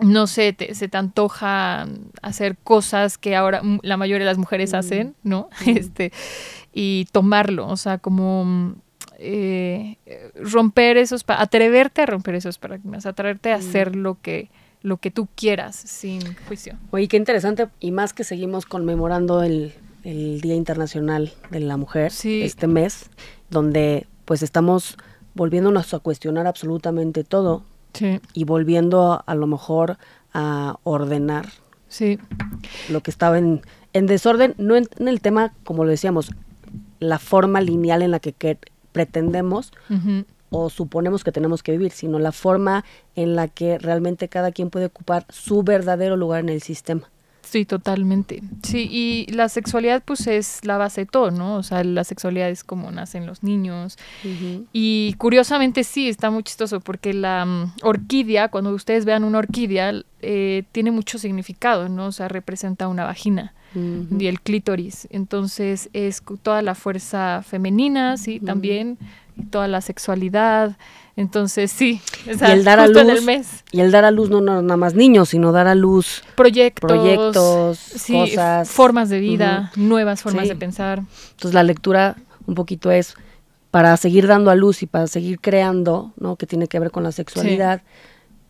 no 0.00 0.26
sé, 0.26 0.56
se 0.72 0.88
te 0.88 0.96
antoja 0.96 1.86
hacer 2.22 2.56
cosas 2.56 3.16
que 3.18 3.36
ahora 3.36 3.62
la 3.82 3.96
mayoría 3.96 4.24
de 4.24 4.30
las 4.30 4.38
mujeres 4.38 4.72
mm. 4.72 4.76
hacen, 4.76 5.14
¿no? 5.22 5.48
Este, 5.66 6.12
y 6.72 7.06
tomarlo, 7.12 7.68
o 7.68 7.76
sea, 7.76 7.98
como 7.98 8.74
eh, 9.18 9.96
romper 10.34 10.96
esos, 10.96 11.24
atreverte 11.28 12.02
a 12.02 12.06
romper 12.06 12.34
esos 12.34 12.58
paradigmas, 12.58 13.06
atreverte 13.06 13.52
a 13.52 13.56
hacer 13.56 13.96
mm. 13.96 14.00
lo 14.00 14.20
que, 14.20 14.50
lo 14.82 14.96
que 14.96 15.10
tú 15.10 15.28
quieras 15.34 15.76
sin 15.76 16.20
juicio. 16.48 16.76
Oye, 16.90 17.06
qué 17.06 17.16
interesante, 17.16 17.68
y 17.78 17.92
más 17.92 18.12
que 18.12 18.24
seguimos 18.24 18.66
conmemorando 18.66 19.42
el, 19.42 19.74
el 20.02 20.40
Día 20.40 20.54
Internacional 20.54 21.32
de 21.50 21.60
la 21.60 21.76
Mujer 21.76 22.12
este 22.24 22.66
mes, 22.66 23.10
donde 23.50 24.06
pues 24.24 24.42
estamos 24.42 24.96
volviéndonos 25.34 25.94
a 25.94 25.98
cuestionar 25.98 26.46
absolutamente 26.46 27.24
todo, 27.24 27.64
y 28.32 28.44
volviendo 28.44 29.22
a, 29.26 29.34
lo 29.34 29.46
mejor 29.46 29.98
a 30.32 30.76
ordenar 30.82 31.46
sí. 31.88 32.18
lo 32.90 33.02
que 33.02 33.10
estaba 33.10 33.38
en, 33.38 33.62
en 33.92 34.06
desorden, 34.06 34.54
no 34.58 34.76
en, 34.76 34.88
el 34.98 35.20
tema, 35.20 35.54
como 35.64 35.84
lo 35.84 35.90
decíamos, 35.90 36.30
la 36.98 37.18
forma 37.18 37.60
lineal 37.60 38.02
en 38.02 38.10
la 38.10 38.20
que, 38.20 38.58
pretendemos 38.92 39.72
o 40.50 40.70
suponemos 40.70 41.24
que 41.24 41.32
tenemos 41.32 41.64
que 41.64 41.72
vivir, 41.72 41.90
sino 41.90 42.20
la 42.20 42.30
forma 42.30 42.84
en 43.16 43.34
la 43.34 43.48
que 43.48 43.76
realmente 43.76 44.28
cada 44.28 44.52
quien 44.52 44.70
puede 44.70 44.86
ocupar 44.86 45.26
su 45.28 45.64
verdadero 45.64 46.16
lugar 46.16 46.40
en 46.40 46.48
el 46.48 46.62
sistema. 46.62 47.10
Sí, 47.44 47.64
totalmente. 47.64 48.42
Sí, 48.62 48.88
y 48.90 49.26
la 49.32 49.48
sexualidad 49.48 50.02
pues 50.04 50.26
es 50.26 50.64
la 50.64 50.76
base 50.76 51.02
de 51.02 51.06
todo, 51.06 51.30
¿no? 51.30 51.56
O 51.56 51.62
sea, 51.62 51.84
la 51.84 52.02
sexualidad 52.02 52.50
es 52.50 52.64
como 52.64 52.90
nacen 52.90 53.26
los 53.26 53.42
niños. 53.42 53.96
Y 54.72 55.14
curiosamente 55.18 55.84
sí, 55.84 56.08
está 56.08 56.30
muy 56.30 56.42
chistoso 56.42 56.80
porque 56.80 57.14
la 57.14 57.44
mm, 57.44 57.72
orquídea, 57.82 58.48
cuando 58.48 58.70
ustedes 58.72 59.04
vean 59.04 59.24
una 59.24 59.38
orquídea, 59.38 59.92
eh, 60.20 60.64
tiene 60.72 60.90
mucho 60.90 61.18
significado, 61.18 61.88
¿no? 61.88 62.06
O 62.06 62.12
sea, 62.12 62.28
representa 62.28 62.88
una 62.88 63.04
vagina 63.04 63.54
y 64.18 64.26
el 64.26 64.40
clítoris. 64.40 65.08
Entonces 65.10 65.90
es 65.92 66.22
toda 66.42 66.62
la 66.62 66.74
fuerza 66.74 67.42
femenina, 67.44 68.16
sí, 68.16 68.40
también, 68.40 68.98
toda 69.50 69.68
la 69.68 69.80
sexualidad. 69.80 70.76
Entonces, 71.16 71.70
sí, 71.70 72.00
y 72.26 72.30
el 72.50 72.64
dar 72.64 72.80
a 72.80 72.88
luz, 72.88 73.22
Y 73.70 73.80
el 73.80 73.92
dar 73.92 74.04
a 74.04 74.10
luz 74.10 74.30
no, 74.30 74.40
nada 74.40 74.76
más 74.76 74.94
niños, 74.94 75.28
sino 75.28 75.52
dar 75.52 75.68
a 75.68 75.76
luz 75.76 76.24
proyectos, 76.34 76.90
proyectos 76.90 77.78
cosas. 78.10 78.68
Formas 78.68 79.08
de 79.10 79.20
vida, 79.20 79.70
nuevas 79.76 80.22
formas 80.22 80.48
de 80.48 80.56
pensar. 80.56 81.02
Entonces, 81.30 81.54
la 81.54 81.62
lectura 81.62 82.16
un 82.46 82.56
poquito 82.56 82.90
es 82.90 83.14
para 83.70 83.96
seguir 83.96 84.26
dando 84.26 84.50
a 84.50 84.56
luz 84.56 84.82
y 84.82 84.86
para 84.86 85.06
seguir 85.06 85.40
creando, 85.40 86.12
¿no? 86.16 86.36
Que 86.36 86.46
tiene 86.46 86.66
que 86.66 86.78
ver 86.78 86.90
con 86.90 87.04
la 87.04 87.12
sexualidad. 87.12 87.82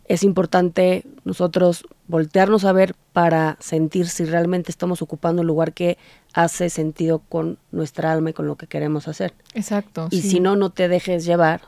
es 0.07 0.23
importante 0.23 1.03
nosotros 1.23 1.85
voltearnos 2.07 2.63
a 2.65 2.71
ver 2.71 2.95
para 3.11 3.57
sentir 3.59 4.07
si 4.07 4.25
realmente 4.25 4.71
estamos 4.71 5.01
ocupando 5.01 5.41
un 5.41 5.47
lugar 5.47 5.73
que 5.73 5.97
hace 6.33 6.69
sentido 6.69 7.23
con 7.27 7.57
nuestra 7.71 8.11
alma 8.11 8.29
y 8.29 8.33
con 8.33 8.45
lo 8.45 8.55
que 8.55 8.67
queremos 8.67 9.07
hacer. 9.07 9.33
Exacto. 9.55 10.07
Y 10.11 10.21
si 10.21 10.39
no, 10.39 10.55
no 10.55 10.69
te 10.69 10.87
dejes 10.87 11.25
llevar 11.25 11.61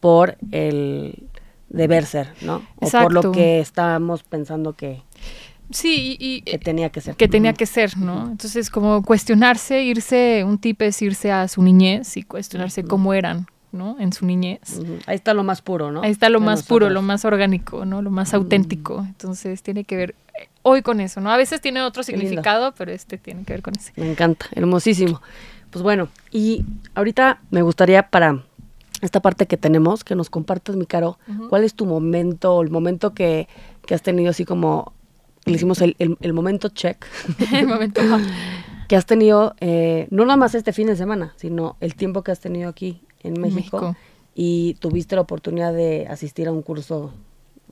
por 0.00 0.36
el 0.50 1.24
deber 1.68 2.06
ser, 2.06 2.28
¿no? 2.40 2.62
O 2.76 2.90
por 2.90 3.12
lo 3.12 3.32
que 3.32 3.60
estábamos 3.60 4.22
pensando 4.22 4.74
que, 4.74 5.02
Sí, 5.70 6.16
y, 6.18 6.40
que 6.42 6.58
tenía 6.58 6.88
que 6.90 7.00
ser. 7.00 7.16
Que 7.16 7.28
tenía 7.28 7.52
que 7.52 7.66
ser, 7.66 7.96
¿no? 7.98 8.28
Entonces, 8.30 8.70
como 8.70 9.02
cuestionarse, 9.02 9.82
irse, 9.82 10.42
un 10.44 10.58
tip 10.58 10.80
es 10.82 11.00
irse 11.02 11.30
a 11.30 11.46
su 11.46 11.62
niñez 11.62 12.16
y 12.16 12.22
cuestionarse 12.22 12.84
cómo 12.84 13.12
eran, 13.12 13.46
¿no? 13.70 13.96
En 14.00 14.12
su 14.12 14.24
niñez. 14.24 14.80
Ahí 15.06 15.16
está 15.16 15.34
lo 15.34 15.44
más 15.44 15.60
puro, 15.60 15.92
¿no? 15.92 16.02
Ahí 16.02 16.10
está 16.10 16.30
lo 16.30 16.40
más 16.40 16.62
puro, 16.62 16.88
lo 16.88 17.02
más 17.02 17.24
orgánico, 17.26 17.84
¿no? 17.84 18.00
Lo 18.00 18.10
más 18.10 18.32
auténtico. 18.32 19.04
Entonces, 19.06 19.62
tiene 19.62 19.84
que 19.84 19.96
ver 19.96 20.14
eh, 20.40 20.48
hoy 20.62 20.80
con 20.80 21.00
eso, 21.00 21.20
¿no? 21.20 21.30
A 21.30 21.36
veces 21.36 21.60
tiene 21.60 21.82
otro 21.82 22.02
significado, 22.02 22.72
pero 22.72 22.90
este 22.90 23.18
tiene 23.18 23.44
que 23.44 23.52
ver 23.52 23.62
con 23.62 23.74
ese. 23.76 23.92
Me 23.96 24.10
encanta, 24.10 24.46
hermosísimo. 24.52 25.20
Pues 25.70 25.82
bueno, 25.82 26.08
y 26.30 26.64
ahorita 26.94 27.42
me 27.50 27.60
gustaría 27.60 28.08
para 28.08 28.42
esta 29.00 29.20
parte 29.20 29.46
que 29.46 29.56
tenemos, 29.56 30.04
que 30.04 30.14
nos 30.14 30.30
compartas, 30.30 30.76
mi 30.76 30.86
caro, 30.86 31.18
cuál 31.48 31.64
es 31.64 31.74
tu 31.74 31.86
momento, 31.86 32.60
el 32.62 32.70
momento 32.70 33.14
que, 33.14 33.48
que 33.86 33.94
has 33.94 34.02
tenido 34.02 34.30
así 34.30 34.44
como 34.44 34.92
le 35.44 35.54
hicimos 35.54 35.80
el, 35.80 35.96
el, 35.98 36.32
momento 36.32 36.68
check. 36.68 37.06
el 37.52 37.66
momento 37.66 38.00
que 38.88 38.96
has 38.96 39.06
tenido, 39.06 39.54
eh, 39.60 40.06
no 40.10 40.24
nada 40.24 40.36
más 40.36 40.54
este 40.54 40.72
fin 40.72 40.86
de 40.86 40.96
semana, 40.96 41.34
sino 41.36 41.76
el 41.80 41.94
tiempo 41.94 42.22
que 42.22 42.32
has 42.32 42.40
tenido 42.40 42.68
aquí 42.68 43.00
en 43.22 43.40
México, 43.40 43.96
y 44.34 44.74
tuviste 44.74 45.16
la 45.16 45.22
oportunidad 45.22 45.72
de 45.72 46.06
asistir 46.08 46.48
a 46.48 46.52
un 46.52 46.62
curso 46.62 47.12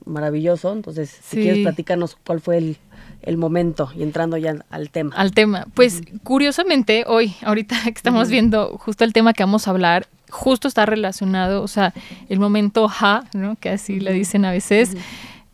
maravilloso. 0.05 0.73
Entonces, 0.73 1.09
si 1.09 1.37
quieres, 1.37 1.63
platícanos 1.63 2.17
cuál 2.25 2.41
fue 2.41 2.57
el, 2.57 2.77
el, 3.21 3.37
momento 3.37 3.89
y 3.95 4.03
entrando 4.03 4.37
ya 4.37 4.55
al 4.69 4.89
tema. 4.89 5.15
Al 5.15 5.31
tema. 5.31 5.67
Pues 5.73 6.01
curiosamente, 6.23 7.03
hoy, 7.07 7.35
ahorita 7.43 7.75
que 7.83 7.89
estamos 7.95 8.29
viendo 8.29 8.77
justo 8.77 9.03
el 9.03 9.13
tema 9.13 9.33
que 9.33 9.43
vamos 9.43 9.67
a 9.67 9.71
hablar, 9.71 10.07
justo 10.29 10.67
está 10.67 10.85
relacionado, 10.85 11.63
o 11.63 11.67
sea, 11.67 11.93
el 12.29 12.39
momento 12.39 12.87
ja, 12.87 13.25
¿no? 13.33 13.55
Que 13.55 13.69
así 13.69 13.99
le 13.99 14.13
dicen 14.13 14.45
a 14.45 14.51
veces, 14.51 14.95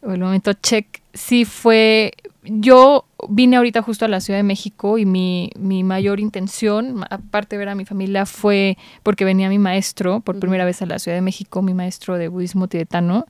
o 0.02 0.12
el 0.12 0.20
momento 0.20 0.54
check 0.54 1.02
sí 1.14 1.46
fue, 1.46 2.14
yo 2.44 3.06
vine 3.30 3.58
ahorita 3.58 3.82
justo 3.82 4.06
a 4.06 4.08
la 4.08 4.20
Ciudad 4.20 4.40
de 4.40 4.44
México 4.44 4.98
y 4.98 5.06
mi, 5.06 5.52
mi 5.58 5.84
mayor 5.84 6.20
intención, 6.20 7.06
aparte 7.10 7.56
de 7.56 7.60
ver 7.60 7.70
a 7.70 7.76
mi 7.76 7.86
familia, 7.86 8.26
fue 8.26 8.78
porque 9.04 9.26
venía 9.26 9.50
mi 9.50 9.60
maestro 9.60 10.20
por 10.20 10.40
primera 10.40 10.66
vez 10.66 10.82
a 10.82 10.86
la 10.86 11.00
Ciudad 11.00 11.18
de 11.18 11.22
México, 11.22 11.62
mi 11.62 11.74
maestro 11.74 12.18
de 12.18 12.28
budismo 12.28 12.68
tibetano. 12.68 13.26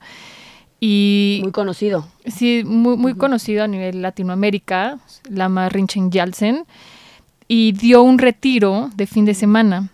Y, 0.86 1.40
muy 1.42 1.52
conocido. 1.52 2.06
Sí, 2.26 2.62
muy, 2.62 2.98
muy 2.98 3.14
conocido 3.14 3.64
a 3.64 3.66
nivel 3.66 4.02
Latinoamérica, 4.02 4.98
Lama 5.30 5.70
Rinchen 5.70 6.10
Yalsen, 6.10 6.66
y 7.48 7.72
dio 7.72 8.02
un 8.02 8.18
retiro 8.18 8.90
de 8.94 9.06
fin 9.06 9.24
de 9.24 9.32
semana. 9.32 9.88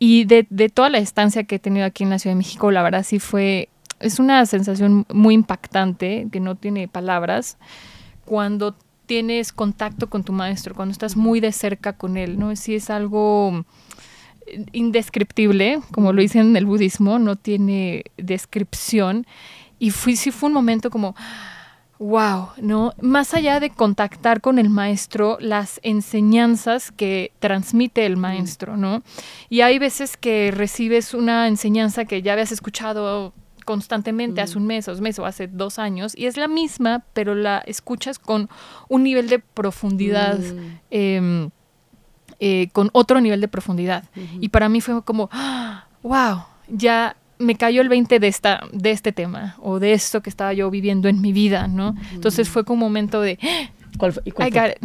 Y 0.00 0.24
de, 0.24 0.48
de 0.50 0.68
toda 0.68 0.90
la 0.90 0.98
estancia 0.98 1.44
que 1.44 1.54
he 1.54 1.58
tenido 1.60 1.86
aquí 1.86 2.02
en 2.02 2.10
la 2.10 2.18
Ciudad 2.18 2.34
de 2.34 2.38
México, 2.38 2.72
la 2.72 2.82
verdad 2.82 3.04
sí 3.04 3.20
fue 3.20 3.68
es 4.00 4.18
una 4.18 4.44
sensación 4.46 5.06
muy 5.12 5.34
impactante, 5.34 6.26
que 6.32 6.40
no 6.40 6.56
tiene 6.56 6.88
palabras, 6.88 7.56
cuando 8.24 8.74
tienes 9.06 9.52
contacto 9.52 10.10
con 10.10 10.24
tu 10.24 10.32
maestro, 10.32 10.74
cuando 10.74 10.90
estás 10.90 11.16
muy 11.16 11.38
de 11.38 11.52
cerca 11.52 11.92
con 11.92 12.16
él, 12.16 12.36
¿no? 12.36 12.56
Si 12.56 12.74
es 12.74 12.90
algo 12.90 13.64
indescriptible, 14.72 15.78
como 15.92 16.12
lo 16.12 16.20
dicen 16.20 16.48
en 16.48 16.56
el 16.56 16.66
budismo, 16.66 17.20
no 17.20 17.36
tiene 17.36 18.02
descripción. 18.16 19.24
Y 19.82 19.90
fui, 19.90 20.14
sí 20.14 20.30
fue 20.30 20.46
un 20.46 20.52
momento 20.52 20.90
como, 20.90 21.16
wow, 21.98 22.50
¿no? 22.58 22.94
Más 23.00 23.34
allá 23.34 23.58
de 23.58 23.70
contactar 23.70 24.40
con 24.40 24.60
el 24.60 24.70
maestro, 24.70 25.38
las 25.40 25.80
enseñanzas 25.82 26.92
que 26.92 27.32
transmite 27.40 28.06
el 28.06 28.16
maestro, 28.16 28.76
¿no? 28.76 29.02
Y 29.48 29.62
hay 29.62 29.80
veces 29.80 30.16
que 30.16 30.52
recibes 30.52 31.14
una 31.14 31.48
enseñanza 31.48 32.04
que 32.04 32.22
ya 32.22 32.34
habías 32.34 32.52
escuchado 32.52 33.32
constantemente 33.64 34.40
hace 34.40 34.56
un 34.56 34.68
mes, 34.68 34.86
dos 34.86 35.00
meses 35.00 35.18
o 35.18 35.26
hace 35.26 35.48
dos 35.48 35.80
años 35.80 36.16
y 36.16 36.26
es 36.26 36.36
la 36.36 36.46
misma, 36.46 37.02
pero 37.12 37.34
la 37.34 37.58
escuchas 37.66 38.20
con 38.20 38.48
un 38.88 39.02
nivel 39.02 39.28
de 39.28 39.40
profundidad, 39.40 40.38
em, 40.92 41.50
eh, 42.38 42.68
con 42.72 42.88
otro 42.92 43.20
nivel 43.20 43.40
de 43.40 43.48
profundidad. 43.48 44.04
Y 44.40 44.50
para 44.50 44.68
mí 44.68 44.80
fue 44.80 45.02
como, 45.02 45.28
wow, 46.04 46.44
ya 46.68 47.16
me 47.42 47.56
cayó 47.56 47.82
el 47.82 47.88
20 47.88 48.18
de, 48.18 48.28
esta, 48.28 48.60
de 48.72 48.90
este 48.90 49.12
tema 49.12 49.56
o 49.60 49.78
de 49.78 49.92
esto 49.92 50.22
que 50.22 50.30
estaba 50.30 50.52
yo 50.52 50.70
viviendo 50.70 51.08
en 51.08 51.20
mi 51.20 51.32
vida, 51.32 51.68
¿no? 51.68 51.94
Entonces 52.12 52.48
fue 52.48 52.64
como 52.64 52.86
un 52.86 52.92
momento 52.92 53.20
de... 53.20 53.38
¿Cuál 53.98 54.12
fue? 54.12 54.22
¿Y 54.24 54.30
cuál, 54.30 54.52
fue? 54.52 54.78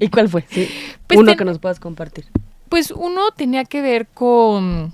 ¿Y 0.00 0.08
cuál 0.08 0.28
fue? 0.28 0.44
Pues 1.06 1.18
uno 1.18 1.36
que 1.36 1.44
nos 1.44 1.58
puedas 1.58 1.80
compartir. 1.80 2.26
Pues 2.68 2.90
uno 2.90 3.30
tenía 3.34 3.64
que 3.64 3.80
ver 3.80 4.06
con, 4.06 4.92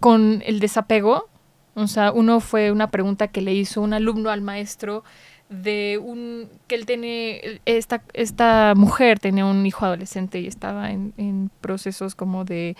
con 0.00 0.42
el 0.46 0.60
desapego, 0.60 1.28
o 1.74 1.86
sea, 1.86 2.12
uno 2.12 2.40
fue 2.40 2.70
una 2.72 2.90
pregunta 2.90 3.28
que 3.28 3.40
le 3.40 3.54
hizo 3.54 3.80
un 3.80 3.92
alumno 3.92 4.30
al 4.30 4.42
maestro 4.42 5.04
de 5.48 5.98
un 6.02 6.48
que 6.66 6.74
él 6.74 6.84
tiene 6.84 7.60
esta 7.64 8.02
esta 8.12 8.74
mujer 8.76 9.18
tenía 9.18 9.46
un 9.46 9.64
hijo 9.64 9.86
adolescente 9.86 10.40
y 10.40 10.46
estaba 10.46 10.90
en, 10.90 11.50
procesos 11.60 12.14
como 12.14 12.44
de, 12.44 12.76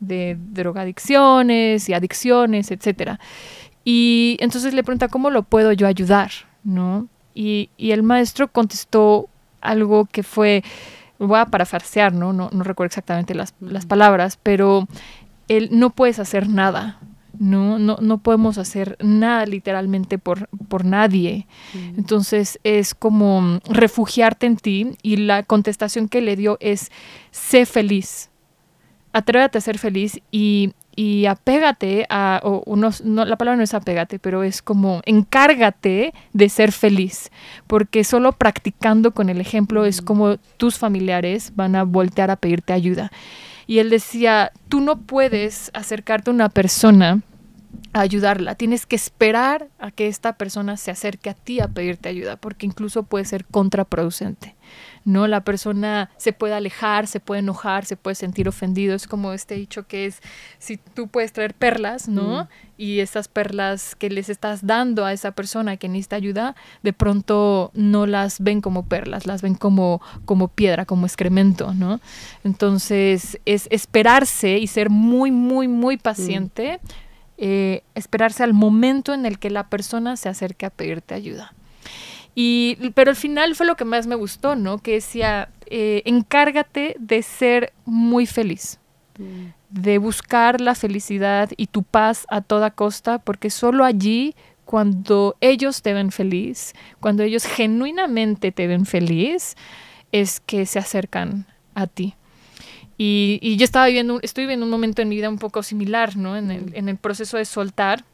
de 0.00 0.36
drogadicciones 0.38 1.88
y 1.88 1.94
adicciones, 1.94 2.70
etcétera. 2.70 3.18
Y 3.84 4.36
entonces 4.40 4.74
le 4.74 4.82
pregunta 4.82 5.08
cómo 5.08 5.30
lo 5.30 5.42
puedo 5.42 5.72
yo 5.72 5.86
ayudar, 5.86 6.30
¿no? 6.64 7.08
Y, 7.34 7.70
y 7.76 7.92
el 7.92 8.02
maestro 8.02 8.48
contestó 8.48 9.28
algo 9.60 10.06
que 10.06 10.22
fue 10.22 10.64
voy 11.18 11.38
a 11.38 11.46
parafarsear, 11.46 12.12
¿no? 12.12 12.32
No, 12.32 12.50
no 12.52 12.64
recuerdo 12.64 12.88
exactamente 12.88 13.34
las, 13.34 13.54
las 13.60 13.86
palabras, 13.86 14.38
pero 14.42 14.86
él 15.48 15.68
no 15.72 15.90
puedes 15.90 16.18
hacer 16.18 16.48
nada 16.48 16.98
¿no? 17.38 17.78
No, 17.78 17.98
no 18.00 18.18
podemos 18.18 18.58
hacer 18.58 18.96
nada 19.02 19.46
literalmente 19.46 20.18
por, 20.18 20.48
por 20.68 20.84
nadie. 20.84 21.46
Entonces 21.96 22.58
es 22.64 22.94
como 22.94 23.60
refugiarte 23.68 24.46
en 24.46 24.56
ti 24.56 24.96
y 25.02 25.16
la 25.16 25.42
contestación 25.42 26.08
que 26.08 26.20
le 26.20 26.36
dio 26.36 26.56
es, 26.60 26.90
sé 27.30 27.66
feliz, 27.66 28.30
atrévete 29.16 29.56
a 29.56 29.62
ser 29.62 29.78
feliz 29.78 30.20
y, 30.30 30.74
y 30.94 31.24
apégate 31.24 32.04
a, 32.10 32.40
o 32.42 32.76
no, 32.76 32.90
la 33.24 33.36
palabra 33.36 33.56
no 33.56 33.62
es 33.62 33.72
apégate, 33.72 34.18
pero 34.18 34.42
es 34.42 34.60
como 34.60 35.00
encárgate 35.06 36.12
de 36.34 36.48
ser 36.50 36.70
feliz, 36.70 37.30
porque 37.66 38.04
solo 38.04 38.32
practicando 38.32 39.12
con 39.12 39.30
el 39.30 39.40
ejemplo 39.40 39.86
es 39.86 40.02
mm. 40.02 40.04
como 40.04 40.36
tus 40.58 40.76
familiares 40.76 41.52
van 41.56 41.76
a 41.76 41.84
voltear 41.84 42.30
a 42.30 42.36
pedirte 42.36 42.74
ayuda. 42.74 43.10
Y 43.66 43.78
él 43.78 43.88
decía, 43.88 44.52
tú 44.68 44.82
no 44.82 45.00
puedes 45.00 45.70
acercarte 45.72 46.30
a 46.30 46.34
una 46.34 46.50
persona 46.50 47.22
a 47.94 48.00
ayudarla, 48.00 48.54
tienes 48.54 48.84
que 48.84 48.96
esperar 48.96 49.68
a 49.78 49.90
que 49.90 50.08
esta 50.08 50.34
persona 50.34 50.76
se 50.76 50.90
acerque 50.90 51.30
a 51.30 51.34
ti 51.34 51.60
a 51.60 51.68
pedirte 51.68 52.10
ayuda, 52.10 52.36
porque 52.36 52.66
incluso 52.66 53.04
puede 53.04 53.24
ser 53.24 53.46
contraproducente. 53.46 54.54
¿No? 55.06 55.28
La 55.28 55.42
persona 55.42 56.10
se 56.18 56.32
puede 56.32 56.52
alejar, 56.52 57.06
se 57.06 57.20
puede 57.20 57.38
enojar, 57.38 57.86
se 57.86 57.96
puede 57.96 58.16
sentir 58.16 58.48
ofendido. 58.48 58.94
Es 58.94 59.06
como 59.06 59.32
este 59.32 59.54
dicho 59.54 59.86
que 59.86 60.04
es, 60.04 60.20
si 60.58 60.76
tú 60.76 61.06
puedes 61.06 61.32
traer 61.32 61.54
perlas, 61.54 62.08
¿no? 62.08 62.44
Mm. 62.44 62.48
Y 62.76 62.98
esas 63.00 63.28
perlas 63.28 63.94
que 63.94 64.10
les 64.10 64.28
estás 64.28 64.66
dando 64.66 65.06
a 65.06 65.12
esa 65.12 65.30
persona 65.30 65.76
que 65.76 65.88
necesita 65.88 66.16
ayuda, 66.16 66.56
de 66.82 66.92
pronto 66.92 67.70
no 67.72 68.06
las 68.06 68.40
ven 68.40 68.60
como 68.60 68.86
perlas, 68.86 69.26
las 69.26 69.42
ven 69.42 69.54
como, 69.54 70.02
como 70.24 70.48
piedra, 70.48 70.84
como 70.84 71.06
excremento, 71.06 71.72
¿no? 71.72 72.00
Entonces, 72.42 73.40
es 73.46 73.68
esperarse 73.70 74.58
y 74.58 74.66
ser 74.66 74.90
muy, 74.90 75.30
muy, 75.30 75.68
muy 75.68 75.96
paciente. 75.96 76.80
Mm. 76.82 76.88
Eh, 77.38 77.82
esperarse 77.94 78.42
al 78.42 78.54
momento 78.54 79.12
en 79.14 79.26
el 79.26 79.38
que 79.38 79.50
la 79.50 79.68
persona 79.68 80.16
se 80.16 80.30
acerque 80.30 80.66
a 80.66 80.70
pedirte 80.70 81.14
ayuda. 81.14 81.52
Y, 82.38 82.90
pero 82.94 83.10
al 83.10 83.16
final 83.16 83.54
fue 83.54 83.64
lo 83.64 83.76
que 83.76 83.86
más 83.86 84.06
me 84.06 84.14
gustó, 84.14 84.56
¿no? 84.56 84.76
Que 84.76 84.92
decía, 84.92 85.48
eh, 85.64 86.02
encárgate 86.04 86.94
de 86.98 87.22
ser 87.22 87.72
muy 87.86 88.26
feliz, 88.26 88.78
mm. 89.18 89.46
de 89.70 89.96
buscar 89.96 90.60
la 90.60 90.74
felicidad 90.74 91.48
y 91.56 91.68
tu 91.68 91.82
paz 91.82 92.26
a 92.28 92.42
toda 92.42 92.70
costa, 92.70 93.18
porque 93.18 93.48
solo 93.48 93.86
allí, 93.86 94.34
cuando 94.66 95.36
ellos 95.40 95.80
te 95.80 95.94
ven 95.94 96.12
feliz, 96.12 96.74
cuando 97.00 97.22
ellos 97.22 97.46
genuinamente 97.46 98.52
te 98.52 98.66
ven 98.66 98.84
feliz, 98.84 99.56
es 100.12 100.40
que 100.40 100.66
se 100.66 100.78
acercan 100.78 101.46
a 101.74 101.86
ti. 101.86 102.16
Y, 102.98 103.38
y 103.40 103.56
yo 103.56 103.64
estaba 103.64 103.86
viviendo, 103.86 104.20
estoy 104.20 104.44
viviendo 104.44 104.66
un 104.66 104.70
momento 104.70 105.00
en 105.00 105.08
mi 105.08 105.16
vida 105.16 105.30
un 105.30 105.38
poco 105.38 105.62
similar, 105.62 106.18
¿no? 106.18 106.36
En 106.36 106.50
el, 106.50 106.74
en 106.74 106.90
el 106.90 106.98
proceso 106.98 107.38
de 107.38 107.46
soltar 107.46 108.04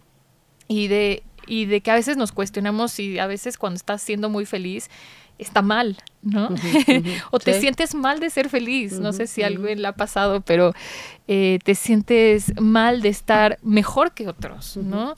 y 0.69 0.87
de 0.87 1.25
y 1.53 1.67
de 1.67 1.83
que 1.83 1.91
a 1.91 1.95
veces 1.95 2.17
nos 2.17 2.33
cuestionamos 2.33 2.99
y 2.99 3.19
a 3.19 3.27
veces 3.27 3.59
cuando 3.59 3.77
estás 3.77 4.01
siendo 4.01 4.31
muy 4.31 4.47
feliz 4.47 4.89
está 5.37 5.61
mal, 5.61 5.99
¿no? 6.23 6.49
o 7.31 7.39
te 7.39 7.61
sientes 7.61 7.95
mal 7.95 8.21
de 8.21 8.31
ser 8.31 8.49
feliz, 8.49 8.99
no 8.99 9.13
sé 9.13 9.27
si 9.27 9.43
algo 9.43 9.65
le 9.67 9.87
ha 9.87 9.93
pasado, 9.93 10.41
pero 10.41 10.73
eh, 11.29 11.59
te 11.63 11.75
sientes 11.75 12.59
mal 12.59 13.03
de 13.03 13.11
estar 13.11 13.59
mejor 13.63 14.13
que 14.13 14.29
otros, 14.29 14.79
¿no? 14.79 15.15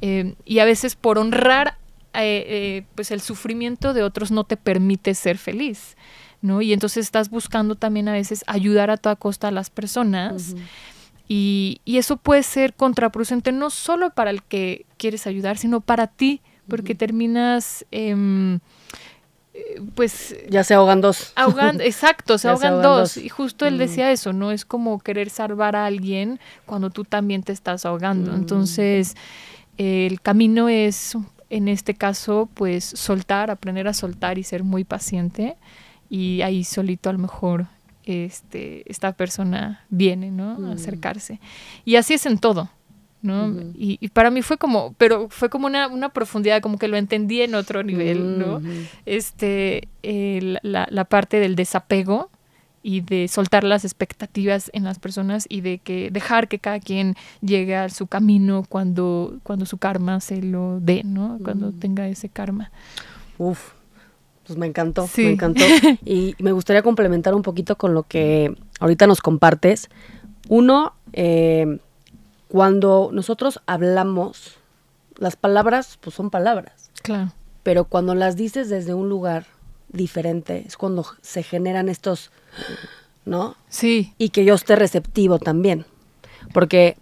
Eh, 0.00 0.36
y 0.44 0.60
a 0.60 0.64
veces 0.64 0.94
por 0.94 1.18
honrar 1.18 1.78
eh, 2.14 2.44
eh, 2.46 2.84
pues 2.94 3.10
el 3.10 3.20
sufrimiento 3.20 3.92
de 3.92 4.04
otros 4.04 4.30
no 4.30 4.44
te 4.44 4.56
permite 4.56 5.14
ser 5.14 5.36
feliz, 5.36 5.96
¿no? 6.42 6.62
Y 6.62 6.74
entonces 6.74 7.06
estás 7.06 7.28
buscando 7.28 7.74
también 7.74 8.06
a 8.08 8.12
veces 8.12 8.44
ayudar 8.46 8.90
a 8.90 8.98
toda 8.98 9.16
costa 9.16 9.48
a 9.48 9.50
las 9.50 9.70
personas. 9.70 10.54
Y, 11.32 11.80
y, 11.86 11.96
eso 11.96 12.18
puede 12.18 12.42
ser 12.42 12.74
contraproducente 12.74 13.52
no 13.52 13.70
solo 13.70 14.10
para 14.10 14.28
el 14.28 14.42
que 14.42 14.84
quieres 14.98 15.26
ayudar, 15.26 15.56
sino 15.56 15.80
para 15.80 16.06
ti, 16.06 16.42
porque 16.68 16.94
terminas... 16.94 17.86
Eh, 17.90 18.58
pues 19.94 20.36
ya 20.50 20.62
se 20.62 20.74
ahogan 20.74 21.00
dos. 21.00 21.32
Ahogando, 21.36 21.82
exacto, 21.84 22.36
se, 22.36 22.48
ahogan, 22.48 22.82
dos. 22.82 23.16
Y 23.16 23.30
justo 23.30 23.66
él 23.66 23.78
decía 23.78 24.10
eso, 24.10 24.34
¿no? 24.34 24.50
Es 24.52 24.66
como 24.66 24.98
querer 24.98 25.30
salvar 25.30 25.74
a 25.74 25.86
alguien 25.86 26.38
cuando 26.66 26.90
tú 26.90 27.04
también 27.04 27.42
te 27.42 27.52
estás 27.52 27.86
ahogando. 27.86 28.34
Entonces, 28.34 29.14
el 29.78 30.20
camino 30.20 30.68
es, 30.68 31.16
en 31.48 31.68
este 31.68 31.94
caso, 31.94 32.48
pues 32.52 32.84
soltar, 32.84 33.50
aprender 33.50 33.88
a 33.88 33.94
soltar 33.94 34.36
y 34.36 34.42
ser 34.42 34.64
muy 34.64 34.84
paciente. 34.84 35.56
Y 36.10 36.42
ahí 36.42 36.62
solito 36.64 37.08
a 37.08 37.14
lo 37.14 37.18
mejor 37.18 37.68
este, 38.04 38.90
esta 38.90 39.12
persona 39.12 39.84
viene, 39.88 40.30
¿no? 40.30 40.68
A 40.68 40.72
acercarse. 40.72 41.40
Y 41.84 41.96
así 41.96 42.14
es 42.14 42.26
en 42.26 42.38
todo. 42.38 42.70
¿no? 43.22 43.54
y, 43.74 44.08
para 44.08 44.30
mí 44.30 44.42
fue 44.42 44.58
como, 44.58 44.94
pero 44.98 45.28
fue 45.30 45.48
como 45.48 45.66
una, 45.66 45.86
una, 45.86 46.08
profundidad, 46.08 46.60
como 46.60 46.76
que 46.76 46.88
lo 46.88 46.96
entendí 46.96 47.40
en 47.40 47.54
otro 47.54 47.84
nivel, 47.84 48.36
¿no? 48.38 48.60
Este, 49.06 49.88
la, 50.02 50.88
la, 50.90 51.04
parte 51.04 51.38
del 51.38 51.54
desapego 51.54 52.30
y 52.82 53.00
de 53.00 53.28
soltar 53.28 53.62
las 53.62 53.84
expectativas 53.84 54.70
en 54.74 54.84
las 54.84 54.98
personas 54.98 55.46
y 55.48 55.60
de 55.60 55.78
que 55.78 56.10
dejar 56.10 56.48
que 56.48 56.58
cada 56.58 56.80
quien 56.80 57.14
llegue 57.40 57.76
a 57.76 57.88
su 57.88 58.08
camino 58.08 58.64
cuando, 58.68 59.38
cuando 59.44 59.66
su 59.66 59.78
karma 59.78 60.20
se 60.20 60.42
lo 60.42 60.80
dé, 60.80 61.02
¿no? 61.04 61.38
Cuando 61.44 61.72
tenga 61.72 62.08
ese 62.08 62.28
karma. 62.28 62.72
Uf, 63.38 63.74
pues 64.46 64.58
me 64.58 64.66
encantó, 64.66 65.08
me 65.16 65.30
encantó. 65.30 65.64
Y 66.04 66.34
me 66.38 66.52
gustaría 66.52 66.82
complementar 66.82 67.34
un 67.34 67.42
poquito 67.42 67.76
con 67.76 67.94
lo 67.94 68.02
que 68.04 68.54
ahorita 68.80 69.06
nos 69.06 69.20
compartes. 69.20 69.88
Uno, 70.48 70.94
eh, 71.12 71.78
cuando 72.48 73.10
nosotros 73.12 73.60
hablamos, 73.66 74.56
las 75.16 75.36
palabras 75.36 75.98
pues 76.00 76.14
son 76.16 76.30
palabras. 76.30 76.90
Claro. 77.02 77.32
Pero 77.62 77.84
cuando 77.84 78.14
las 78.14 78.36
dices 78.36 78.68
desde 78.68 78.94
un 78.94 79.08
lugar 79.08 79.46
diferente, 79.88 80.64
es 80.66 80.76
cuando 80.76 81.06
se 81.20 81.42
generan 81.42 81.88
estos, 81.88 82.32
¿no? 83.24 83.56
Sí. 83.68 84.14
Y 84.18 84.30
que 84.30 84.44
yo 84.44 84.54
esté 84.54 84.74
receptivo 84.74 85.38
también. 85.38 85.86
Porque 86.52 86.96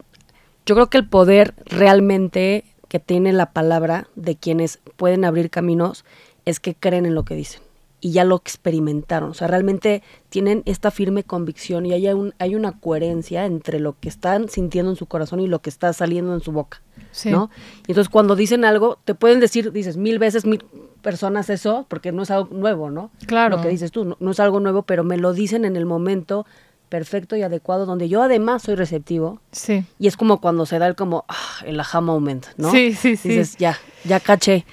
yo 0.67 0.75
creo 0.75 0.91
que 0.91 0.99
el 0.99 1.09
poder 1.09 1.55
realmente 1.65 2.65
que 2.91 2.99
tiene 2.99 3.33
la 3.33 3.53
palabra 3.53 4.09
de 4.17 4.37
quienes 4.37 4.81
pueden 4.97 5.25
abrir 5.25 5.49
caminos 5.49 6.05
es 6.45 6.61
que 6.61 6.75
creen 6.75 7.07
en 7.07 7.15
lo 7.15 7.25
que 7.25 7.35
dicen 7.35 7.63
y 8.01 8.13
ya 8.13 8.25
lo 8.25 8.37
experimentaron. 8.37 9.31
O 9.31 9.35
sea, 9.35 9.47
realmente 9.47 10.03
tienen 10.31 10.63
esta 10.65 10.91
firme 10.91 11.23
convicción 11.23 11.87
y 11.87 11.93
hay, 11.93 12.09
un, 12.09 12.35
hay 12.39 12.55
una 12.55 12.73
coherencia 12.73 13.45
entre 13.45 13.79
lo 13.79 13.99
que 13.99 14.09
están 14.09 14.49
sintiendo 14.49 14.91
en 14.91 14.97
su 14.97 15.07
corazón 15.07 15.41
y 15.41 15.47
lo 15.47 15.61
que 15.61 15.71
está 15.71 15.93
saliendo 15.93 16.35
en 16.35 16.41
su 16.41 16.53
boca. 16.53 16.81
¿no? 17.27 17.51
Y 17.87 17.93
entonces 17.93 18.09
cuando 18.09 18.37
dicen 18.37 18.65
algo, 18.65 18.99
te 19.05 19.15
pueden 19.15 19.41
decir, 19.41 19.73
dices 19.73 19.97
mil 19.97 20.19
veces, 20.19 20.47
mil 20.47 20.65
personas 21.03 21.51
eso, 21.51 21.87
porque 21.89 22.13
no 22.13 22.23
es 22.23 22.31
algo 22.31 22.55
nuevo, 22.55 22.91
¿no? 22.91 23.11
Claro. 23.27 23.57
Lo 23.57 23.63
que 23.63 23.69
dices 23.69 23.91
tú, 23.91 24.17
no, 24.19 24.31
es 24.31 24.41
algo 24.41 24.61
nuevo, 24.61 24.83
pero 24.83 25.03
me 25.03 25.17
lo 25.17 25.33
dicen 25.33 25.65
en 25.65 25.77
el 25.77 25.87
momento 25.87 26.47
perfecto 26.89 27.37
y 27.37 27.43
adecuado, 27.43 27.87
donde 27.87 28.09
yo 28.09 28.23
además 28.23 28.63
soy 28.63 28.75
receptivo. 28.75 29.41
Sí. 29.53 29.85
Y 29.99 30.09
es 30.09 30.17
como 30.17 30.41
cuando 30.41 30.67
se 30.67 30.79
da 30.79 30.87
el 30.87 30.97
como, 30.97 31.25
ah, 31.29 31.65
el 31.65 31.79
aha 31.79 32.01
moment, 32.01 32.47
¿no? 32.57 32.71
Sí, 32.71 32.95
sí, 32.95 33.17
sí. 33.17 33.29
Dices, 33.31 33.57
ya, 33.59 33.79
ya 34.05 34.21
caché. 34.21 34.65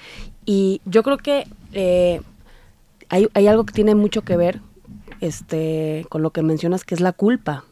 Y 0.46 0.82
yo 0.86 1.04
creo 1.04 1.18
que... 1.18 1.48
Eh, 1.74 2.22
hay, 3.10 3.28
hay 3.34 3.48
algo 3.48 3.66
que 3.66 3.74
tiene 3.74 3.96
mucho 3.96 4.24
que 4.24 4.38
ver 4.38 4.62
este, 5.22 6.06
con 6.10 6.22
lo 6.22 6.32
que 6.32 6.42
mencionas, 6.42 6.84
que 6.84 6.96
es 6.96 7.02
la 7.02 7.14
culpa. 7.14 7.64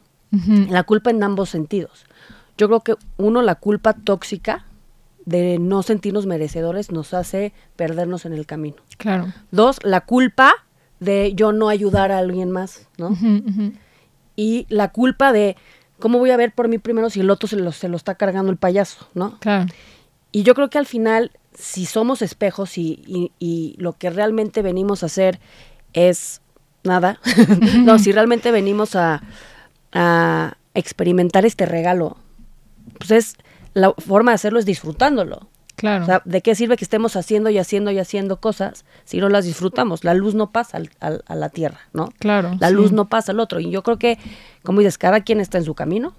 La 0.70 0.84
culpa 0.84 1.12
en 1.12 1.24
ambos 1.24 1.50
sentidos. 1.50 2.06
Yo 2.58 2.68
creo 2.68 2.82
que 2.82 2.96
uno, 3.16 3.42
la 3.42 3.56
culpa 3.56 3.94
tóxica 3.94 4.66
de 5.26 5.60
no 5.60 5.82
sentirnos 5.82 6.26
merecedores 6.26 6.92
nos 6.92 7.14
hace 7.14 7.54
perdernos 7.78 8.26
en 8.26 8.34
el 8.34 8.46
camino. 8.46 8.76
Claro. 8.98 9.28
Dos, 9.52 9.80
la 9.84 10.02
culpa 10.02 10.54
de 11.00 11.34
yo 11.36 11.54
no 11.54 11.70
ayudar 11.70 12.12
a 12.12 12.18
alguien 12.18 12.52
más, 12.52 12.88
¿no? 12.98 13.18
Y 14.36 14.66
la 14.68 14.92
culpa 14.92 15.32
de 15.32 15.56
cómo 16.00 16.20
voy 16.20 16.32
a 16.32 16.38
ver 16.38 16.54
por 16.54 16.68
mí 16.68 16.80
primero 16.80 17.10
si 17.10 17.22
el 17.22 17.30
otro 17.30 17.48
se 17.48 17.56
lo, 17.56 17.72
se 17.72 17.88
lo 17.88 17.96
está 17.96 18.16
cargando 18.16 18.52
el 18.52 18.58
payaso, 18.58 19.08
¿no? 19.14 19.40
Claro. 19.40 19.68
Y 20.34 20.44
yo 20.44 20.54
creo 20.54 20.70
que 20.70 20.80
al 20.80 20.86
final 20.86 21.32
si 21.58 21.86
somos 21.86 22.22
espejos 22.22 22.78
y, 22.78 23.32
y, 23.40 23.76
lo 23.78 23.94
que 23.94 24.10
realmente 24.10 24.62
venimos 24.62 25.04
a 25.04 25.08
hacer 25.08 25.40
es 25.94 26.42
nada, 26.84 27.20
no, 27.80 28.00
si 28.00 28.12
realmente 28.12 28.52
venimos 28.52 28.96
a, 28.96 29.24
a, 29.92 30.58
experimentar 30.74 31.46
este 31.46 31.66
regalo, 31.66 32.18
pues 32.98 33.12
es 33.12 33.38
la 33.74 33.94
forma 33.94 34.32
de 34.32 34.36
hacerlo 34.36 34.60
es 34.60 34.66
disfrutándolo. 34.66 35.48
Claro. 35.78 36.04
O 36.04 36.06
sea, 36.06 36.22
¿de 36.24 36.42
qué 36.42 36.56
sirve 36.56 36.78
que 36.78 36.86
estemos 36.86 37.18
haciendo 37.18 37.50
y 37.50 37.58
haciendo 37.58 37.92
y 37.92 38.00
haciendo 38.00 38.40
cosas 38.40 38.86
si 39.04 39.20
no 39.20 39.28
las 39.28 39.44
disfrutamos? 39.44 40.06
La 40.06 40.14
luz 40.14 40.34
no 40.34 40.52
pasa 40.52 40.78
al, 40.78 41.24
a 41.26 41.36
la 41.36 41.50
tierra, 41.50 41.80
¿no? 41.92 42.14
Claro. 42.20 42.56
La 42.60 42.70
luz 42.70 42.94
no 42.94 43.10
pasa 43.10 43.34
al 43.34 43.42
otro. 43.42 43.60
Y 43.60 43.72
yo 43.72 43.84
creo 43.84 44.00
que, 44.00 44.18
como 44.64 44.80
dices, 44.80 44.98
cada 44.98 45.22
quien 45.22 45.42
está 45.42 45.58
en 45.58 45.66
su 45.66 45.76
camino 45.76 46.14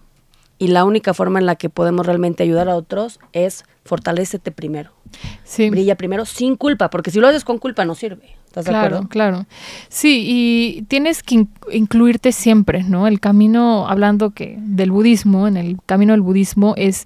y 0.58 0.68
la 0.68 0.84
única 0.84 1.14
forma 1.14 1.38
en 1.38 1.46
la 1.46 1.56
que 1.56 1.70
podemos 1.70 2.06
realmente 2.06 2.42
ayudar 2.42 2.68
a 2.68 2.76
otros 2.76 3.18
es 3.32 3.64
fortalecete 3.84 4.50
primero. 4.50 4.95
Sí. 5.44 5.70
Brilla 5.70 5.96
primero 5.96 6.24
sin 6.24 6.56
culpa, 6.56 6.90
porque 6.90 7.10
si 7.10 7.20
lo 7.20 7.28
haces 7.28 7.44
con 7.44 7.58
culpa 7.58 7.84
no 7.84 7.94
sirve. 7.94 8.36
¿Estás 8.46 8.64
claro, 8.64 8.80
de 8.80 8.86
acuerdo? 8.86 9.08
Claro, 9.08 9.46
Sí, 9.88 10.24
y 10.26 10.82
tienes 10.88 11.22
que 11.22 11.46
incluirte 11.72 12.32
siempre, 12.32 12.84
¿no? 12.84 13.06
El 13.06 13.20
camino, 13.20 13.86
hablando 13.88 14.30
que 14.30 14.56
del 14.58 14.90
budismo, 14.90 15.46
en 15.46 15.56
el 15.56 15.78
camino 15.84 16.12
del 16.14 16.22
budismo 16.22 16.74
es 16.76 17.04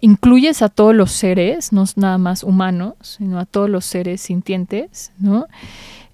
incluyes 0.00 0.62
a 0.62 0.68
todos 0.68 0.94
los 0.94 1.12
seres, 1.12 1.72
no 1.72 1.84
nada 1.96 2.18
más 2.18 2.42
humanos, 2.42 2.94
sino 3.02 3.38
a 3.38 3.44
todos 3.44 3.68
los 3.68 3.84
seres 3.84 4.20
sintientes, 4.20 5.12
¿no? 5.18 5.46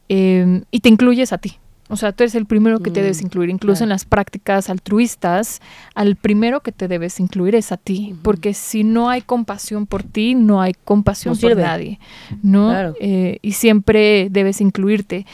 Eh, 0.09 0.63
y 0.71 0.81
te 0.81 0.89
incluyes 0.89 1.33
a 1.33 1.39
ti. 1.39 1.59
O 1.93 1.97
sea, 1.97 2.13
tú 2.13 2.25
eres 2.25 2.35
el 2.35 2.47
primero 2.47 2.81
que 2.81 2.91
te 2.91 3.03
debes 3.03 3.21
mm, 3.21 3.27
incluir, 3.27 3.51
incluso 3.51 3.83
en 3.83 3.91
las 3.91 4.07
prácticas 4.07 4.71
altruistas, 4.71 5.61
al 5.95 6.17
primero 6.17 6.61
que 6.61 6.73
te 6.73 6.89
debes 6.89 7.21
incluir 7.21 7.55
es 7.55 7.71
a 7.71 7.77
ti, 7.77 8.15
porque 8.23 8.55
si 8.55 8.83
no 8.83 9.11
hay 9.11 9.21
compasión 9.21 9.87
por 9.87 10.03
ti, 10.03 10.35
no 10.35 10.63
hay 10.63 10.73
compasión 10.87 11.37
por 11.37 11.55
nadie, 11.55 12.01
¿no? 12.43 12.95
Eh, 12.99 13.41
y 13.43 13.53
siempre 13.53 14.29
debes 14.31 14.63
incluirte. 14.63 15.27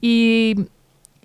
Y, 0.00 0.54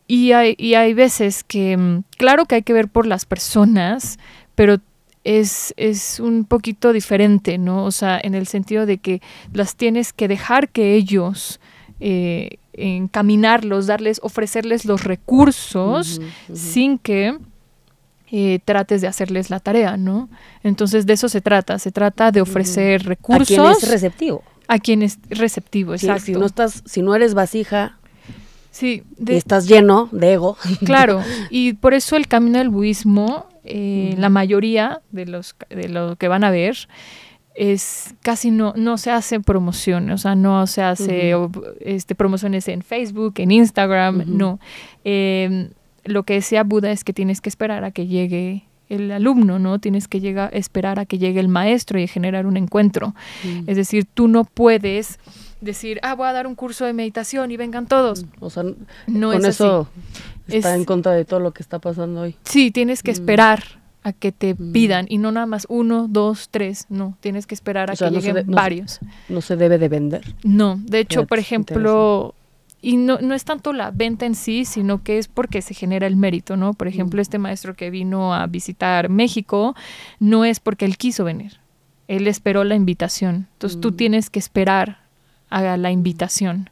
y, 0.08 0.32
hay, 0.32 0.56
y 0.58 0.74
hay 0.74 0.96
veces 0.96 1.44
que, 1.44 1.78
mm, 1.78 2.04
claro 2.18 2.48
que 2.48 2.56
hay 2.56 2.64
que 2.64 2.74
ver 2.74 2.88
por 2.88 3.06
las 3.06 3.26
personas, 3.26 4.18
pero 4.56 4.78
es, 5.24 5.72
es, 5.78 6.20
un 6.20 6.46
poquito 6.46 6.94
diferente, 6.94 7.60
¿no? 7.60 7.86
O 7.86 7.92
sea, 7.92 8.20
en 8.24 8.34
el 8.34 8.48
sentido 8.48 8.88
de 8.88 8.98
que 8.98 9.22
las 9.54 9.76
tienes 9.76 10.14
que 10.14 10.28
dejar 10.28 10.70
que 10.70 10.96
ellos 10.96 11.60
eh, 12.00 12.58
encaminarlos, 12.74 13.88
darles, 13.88 14.20
ofrecerles 14.24 14.86
los 14.86 15.04
recursos 15.04 16.22
sin 16.54 16.98
que 16.98 17.38
eh, 18.32 18.60
trates 18.64 19.02
de 19.02 19.08
hacerles 19.08 19.50
la 19.50 19.60
tarea, 19.60 19.98
¿no? 19.98 20.30
Entonces 20.64 21.06
de 21.06 21.14
eso 21.14 21.30
se 21.30 21.42
trata, 21.42 21.80
se 21.80 21.92
trata 21.92 22.32
de 22.32 22.42
ofrecer 22.42 23.04
recursos. 23.04 23.58
A 23.58 23.62
quien 23.64 23.72
es 23.72 23.90
receptivo. 23.90 24.44
A 24.68 24.78
quien 24.78 25.02
es 25.02 25.18
receptivo, 25.30 25.94
exacto. 25.96 26.26
si 26.26 26.34
no 26.34 26.46
estás, 26.46 26.84
si 26.86 27.02
no 27.02 27.16
eres 27.16 27.34
vasija, 27.34 27.98
sí, 28.70 29.04
y 29.18 29.34
estás 29.34 29.68
lleno 29.68 30.10
de 30.12 30.34
ego. 30.34 30.58
Claro, 30.86 31.24
y 31.50 31.74
por 31.74 31.96
eso 31.96 32.18
el 32.18 32.28
camino 32.28 32.60
del 32.60 32.70
budismo, 32.70 33.48
eh, 33.64 34.14
la 34.18 34.30
mayoría 34.30 35.02
de 35.12 35.26
los 35.26 35.56
de 35.70 35.90
lo 35.90 36.16
que 36.16 36.28
van 36.28 36.44
a 36.44 36.52
ver, 36.52 36.88
es 37.56 38.16
casi 38.22 38.52
no, 38.52 38.74
no 38.76 38.98
se 38.98 39.12
hace 39.12 39.40
promoción, 39.40 40.10
o 40.12 40.18
sea, 40.18 40.36
no 40.36 40.66
se 40.68 40.82
hace 40.82 41.36
este, 41.82 42.16
promociones 42.16 42.68
en 42.68 42.82
Facebook, 42.82 43.34
en 43.38 43.52
Instagram, 43.52 44.24
no. 44.28 44.60
Em, 45.04 45.70
lo 46.06 46.24
que 46.24 46.36
decía 46.36 46.64
Buda 46.64 46.92
es 46.92 47.04
que 47.04 47.14
tienes 47.14 47.42
que 47.42 47.50
esperar 47.50 47.84
a 47.84 47.92
que 47.92 48.08
llegue 48.08 48.64
el 48.88 49.12
alumno, 49.12 49.60
¿no? 49.60 49.80
Tienes 49.80 50.08
que 50.08 50.20
llegar, 50.20 50.50
esperar 50.56 51.00
a 51.00 51.06
que 51.06 51.18
llegue 51.18 51.40
el 51.40 51.48
maestro 51.48 52.00
y 52.00 52.08
generar 52.08 52.46
un 52.46 52.58
encuentro. 52.58 53.14
Es 53.68 53.76
decir, 53.76 54.08
tú 54.12 54.28
no 54.28 54.46
puedes 54.46 55.20
decir, 55.62 56.00
ah, 56.02 56.16
voy 56.16 56.28
a 56.28 56.34
dar 56.34 56.48
un 56.48 56.56
curso 56.56 56.86
de 56.86 56.94
meditación 56.94 57.52
y 57.52 57.58
vengan 57.58 57.86
todos. 57.86 58.26
O 58.40 58.50
sea, 58.50 58.64
no 59.06 59.32
con 59.32 59.46
eso 59.46 59.88
está 60.48 60.76
en 60.76 60.86
contra 60.86 61.12
de 61.12 61.26
todo 61.26 61.40
lo 61.40 61.52
que 61.52 61.62
está 61.62 61.80
pasando 61.80 62.22
hoy. 62.22 62.36
Sí, 62.44 62.72
tienes 62.72 63.04
que 63.04 63.12
esperar 63.12 63.79
a 64.04 64.14
que 64.14 64.32
te 64.32 64.54
mm. 64.54 64.72
pidan 64.72 65.06
y 65.10 65.18
no 65.18 65.32
nada 65.32 65.46
más 65.46 65.66
uno, 65.70 66.08
dos, 66.08 66.50
tres, 66.50 66.86
no, 66.90 67.18
tienes 67.20 67.46
que 67.46 67.56
esperar 67.56 67.92
a 67.92 67.96
que 67.96 68.10
lleguen 68.10 68.46
varios. 68.48 69.00
No 69.28 69.42
se, 69.42 69.56
debe 69.56 69.78
de 69.78 69.90
vender. 69.90 70.36
No, 70.44 70.80
de 70.84 71.00
hecho, 71.00 71.26
por 71.26 71.40
ejemplo, 71.40 72.34
y 72.82 72.98
no, 72.98 73.20
no 73.20 73.34
es 73.34 73.44
tanto 73.44 73.74
la 73.74 73.92
venta 73.92 74.26
en 74.26 74.36
sí, 74.36 74.66
sino 74.66 75.04
que 75.04 75.18
es 75.18 75.28
porque 75.28 75.62
se 75.62 75.74
genera 75.74 76.08
el 76.08 76.16
mérito, 76.16 76.56
¿no? 76.56 76.74
Por 76.74 76.88
ejemplo, 76.88 77.20
mm. 77.20 77.22
este 77.22 77.38
maestro 77.40 77.76
que 77.76 77.90
vino 77.90 78.34
a 78.34 78.48
visitar 78.48 79.10
México, 79.10 79.76
no 80.20 80.46
es 80.46 80.60
porque 80.60 80.86
él 80.86 80.98
quiso 80.98 81.24
venir, 81.24 81.60
él 82.08 82.28
esperó 82.28 82.64
la 82.64 82.76
invitación, 82.76 83.48
entonces 83.54 83.82
tú 83.82 83.90
mm. 83.92 83.96
tienes 83.96 84.30
que 84.30 84.40
esperar 84.40 85.00
a 85.50 85.78
la 85.78 85.92
invitación. 85.92 86.70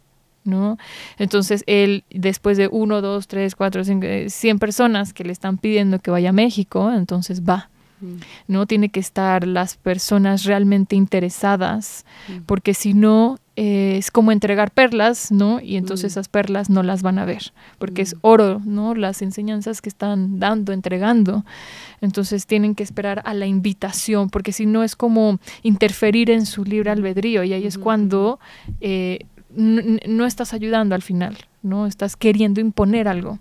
¿No? 0.47 0.77
Entonces 1.17 1.63
él, 1.67 2.03
después 2.09 2.57
de 2.57 2.67
uno, 2.67 3.01
dos, 3.01 3.27
tres, 3.27 3.55
cuatro, 3.55 3.83
cinco, 3.83 4.05
eh, 4.05 4.29
cien 4.29 4.59
personas 4.59 5.13
que 5.13 5.23
le 5.23 5.31
están 5.31 5.57
pidiendo 5.57 5.99
que 5.99 6.11
vaya 6.11 6.29
a 6.29 6.33
México, 6.33 6.91
entonces 6.91 7.43
va. 7.43 7.69
Mm. 8.01 8.15
No 8.47 8.65
tiene 8.65 8.89
que 8.89 8.99
estar 8.99 9.47
las 9.47 9.75
personas 9.75 10.43
realmente 10.43 10.95
interesadas, 10.95 12.05
mm. 12.27 12.43
porque 12.45 12.73
si 12.73 12.93
no 12.93 13.39
eh, 13.55 13.95
es 13.97 14.11
como 14.11 14.31
entregar 14.31 14.69
perlas, 14.71 15.31
¿no? 15.31 15.59
Y 15.59 15.77
entonces 15.77 16.11
mm. 16.11 16.13
esas 16.13 16.27
perlas 16.29 16.69
no 16.69 16.83
las 16.83 17.01
van 17.01 17.17
a 17.17 17.25
ver, 17.25 17.53
porque 17.79 18.03
es 18.03 18.15
oro, 18.21 18.61
¿no? 18.63 18.93
Las 18.93 19.21
enseñanzas 19.23 19.81
que 19.81 19.89
están 19.89 20.39
dando, 20.39 20.73
entregando. 20.73 21.43
Entonces 21.99 22.45
tienen 22.45 22.75
que 22.75 22.83
esperar 22.83 23.23
a 23.25 23.33
la 23.33 23.47
invitación, 23.47 24.29
porque 24.29 24.51
si 24.51 24.67
no 24.67 24.83
es 24.83 24.95
como 24.95 25.39
interferir 25.63 26.29
en 26.29 26.45
su 26.45 26.63
libre 26.63 26.91
albedrío, 26.91 27.43
y 27.43 27.53
ahí 27.53 27.65
es 27.65 27.79
cuando 27.79 28.39
eh, 28.79 29.25
no 29.57 30.25
estás 30.25 30.53
ayudando 30.53 30.95
al 30.95 31.01
final, 31.01 31.37
¿no? 31.63 31.87
Estás 31.87 32.15
queriendo 32.15 32.61
imponer 32.61 33.07
algo. 33.07 33.39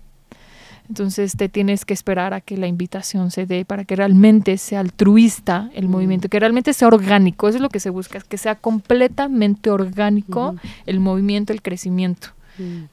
Entonces 0.89 1.35
te 1.35 1.49
tienes 1.49 1.83
que 1.83 1.93
esperar 1.93 2.33
a 2.33 2.41
que 2.41 2.55
la 2.55 2.67
invitación 2.67 3.29
se 3.29 3.45
dé 3.45 3.65
para 3.65 3.83
que 3.83 3.95
realmente 3.95 4.57
sea 4.57 4.79
altruista 4.79 5.69
el 5.73 5.89
movimiento, 5.89 6.29
que 6.29 6.39
realmente 6.39 6.73
sea 6.73 6.87
orgánico. 6.87 7.47
Eso 7.49 7.57
es 7.57 7.61
lo 7.61 7.69
que 7.69 7.79
se 7.79 7.89
busca, 7.89 8.21
que 8.21 8.37
sea 8.37 8.55
completamente 8.55 9.69
orgánico 9.69 10.55
el 10.85 10.99
movimiento, 10.99 11.51
el 11.51 11.61
crecimiento. 11.61 12.29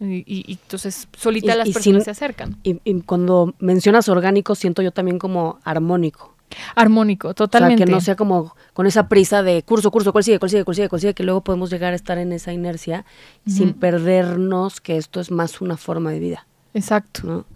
y, 0.01 0.59
entonces 0.61 1.09
solita 1.17 1.55
las 1.55 1.71
personas 1.71 2.05
se 2.05 2.11
acercan. 2.11 2.57
Y, 2.65 3.01
cuando 3.03 3.55
mencionas 3.61 4.09
orgánico, 4.09 4.55
siento 4.57 4.83
yo 4.83 4.91
también 4.91 5.19
como 5.19 5.61
armónico. 5.63 6.34
Armónico, 6.75 7.35
totalmente. 7.35 7.75
O 7.75 7.79
sea, 7.79 7.87
que 7.87 7.93
no 7.93 8.01
sea 8.01 8.17
como 8.17 8.55
con 8.73 8.87
esa 8.87 9.09
prisa 9.09 9.43
de 9.43 9.63
curso, 9.63 9.91
curso, 9.91 10.13
cuál 10.13 10.25
sigue, 10.25 10.39
cuál 10.39 10.51
sigue, 10.51 10.65
cuál 10.65 10.75
sigue, 10.75 10.89
cuál 10.89 11.01
sigue, 11.01 11.15
que 11.15 11.23
luego 11.23 11.43
podemos 11.43 11.71
llegar 11.71 11.93
a 11.93 11.97
estar 11.97 12.19
en 12.19 12.33
esa 12.33 12.53
inercia 12.53 13.05
sin 13.47 13.73
perdernos 13.73 14.81
que 14.81 14.97
esto 14.97 15.21
es 15.21 15.31
más 15.31 15.61
una 15.61 15.77
forma 15.77 16.11
de 16.11 16.19
vida. 16.19 16.47
Exacto. 16.75 17.47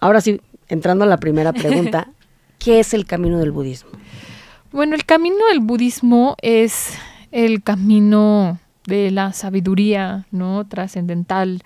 Ahora 0.00 0.20
sí, 0.20 0.40
entrando 0.68 1.04
a 1.04 1.06
la 1.06 1.18
primera 1.18 1.52
pregunta, 1.52 2.08
¿qué 2.58 2.80
es 2.80 2.94
el 2.94 3.06
camino 3.06 3.38
del 3.38 3.52
budismo? 3.52 3.90
Bueno, 4.72 4.94
el 4.94 5.04
camino 5.04 5.46
del 5.50 5.60
budismo 5.60 6.36
es 6.42 6.94
el 7.30 7.62
camino 7.62 8.58
de 8.86 9.10
la 9.10 9.32
sabiduría, 9.32 10.26
¿no? 10.30 10.66
Trascendental. 10.66 11.62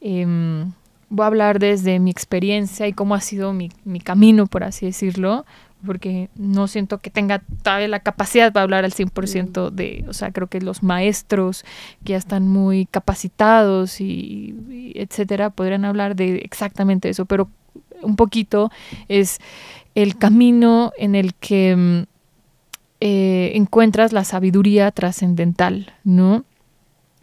Em, 0.00 0.72
voy 1.08 1.24
a 1.24 1.26
hablar 1.26 1.58
desde 1.58 1.98
mi 1.98 2.10
experiencia 2.10 2.86
y 2.86 2.92
cómo 2.92 3.14
ha 3.14 3.20
sido 3.20 3.52
mi, 3.52 3.70
mi 3.84 4.00
camino, 4.00 4.46
por 4.46 4.64
así 4.64 4.86
decirlo, 4.86 5.46
porque 5.84 6.30
no 6.36 6.66
siento 6.66 6.98
que 6.98 7.10
tenga 7.10 7.42
todavía 7.62 7.88
la 7.88 8.00
capacidad 8.00 8.52
para 8.52 8.64
hablar 8.64 8.84
al 8.84 8.92
100% 8.92 9.70
mm. 9.70 9.74
de, 9.74 10.04
o 10.08 10.12
sea, 10.12 10.32
creo 10.32 10.48
que 10.48 10.60
los 10.60 10.82
maestros 10.82 11.64
que 12.04 12.12
ya 12.12 12.16
están 12.16 12.48
muy 12.48 12.86
capacitados 12.86 14.00
y, 14.00 14.92
etcétera, 14.96 15.50
podrían 15.50 15.84
hablar 15.84 16.16
de 16.16 16.36
exactamente 16.38 17.08
eso, 17.08 17.26
pero 17.26 17.48
un 18.02 18.16
poquito 18.16 18.70
es 19.08 19.38
el 19.94 20.16
camino 20.18 20.92
en 20.98 21.14
el 21.14 21.34
que 21.34 21.76
mm, 21.76 22.02
eh, 23.00 23.52
encuentras 23.54 24.12
la 24.12 24.24
sabiduría 24.24 24.90
trascendental, 24.90 25.92
¿no? 26.04 26.44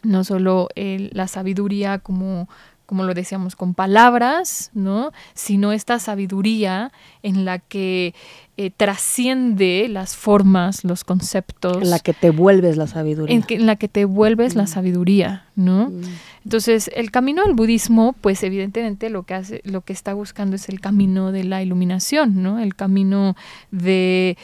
No 0.02 0.24
solo 0.24 0.68
la 0.74 1.28
sabiduría 1.28 1.98
como 1.98 2.48
como 2.86 3.04
lo 3.04 3.14
decíamos, 3.14 3.56
con 3.56 3.74
palabras, 3.74 4.70
¿no? 4.74 5.12
Sino 5.34 5.72
esta 5.72 5.98
sabiduría 5.98 6.92
en 7.22 7.44
la 7.44 7.58
que 7.58 8.14
eh, 8.58 8.70
trasciende 8.70 9.86
las 9.88 10.14
formas, 10.14 10.84
los 10.84 11.04
conceptos. 11.04 11.82
En 11.82 11.90
la 11.90 11.98
que 11.98 12.12
te 12.12 12.30
vuelves 12.30 12.76
la 12.76 12.86
sabiduría. 12.86 13.42
En, 13.48 13.66
la 13.66 13.76
que 13.76 13.88
te 13.88 14.04
vuelves 14.04 14.54
la 14.54 14.64
mm. 14.64 14.68
sabiduría, 14.68 15.46
¿no? 15.56 15.88
Mm. 15.88 16.02
Entonces, 16.44 16.90
el 16.94 17.10
camino 17.10 17.44
del 17.44 17.54
budismo, 17.54 18.14
pues 18.20 18.42
evidentemente 18.42 19.08
lo 19.10 19.22
que 19.22 19.34
hace, 19.34 19.62
lo 19.64 19.80
que 19.80 19.92
está 19.92 20.12
buscando 20.12 20.56
es 20.56 20.68
el 20.68 20.80
camino 20.80 21.32
de 21.32 21.44
la 21.44 21.62
iluminación, 21.62 22.42
¿no? 22.42 22.58
El 22.58 22.74
camino 22.74 23.36
de 23.70 24.36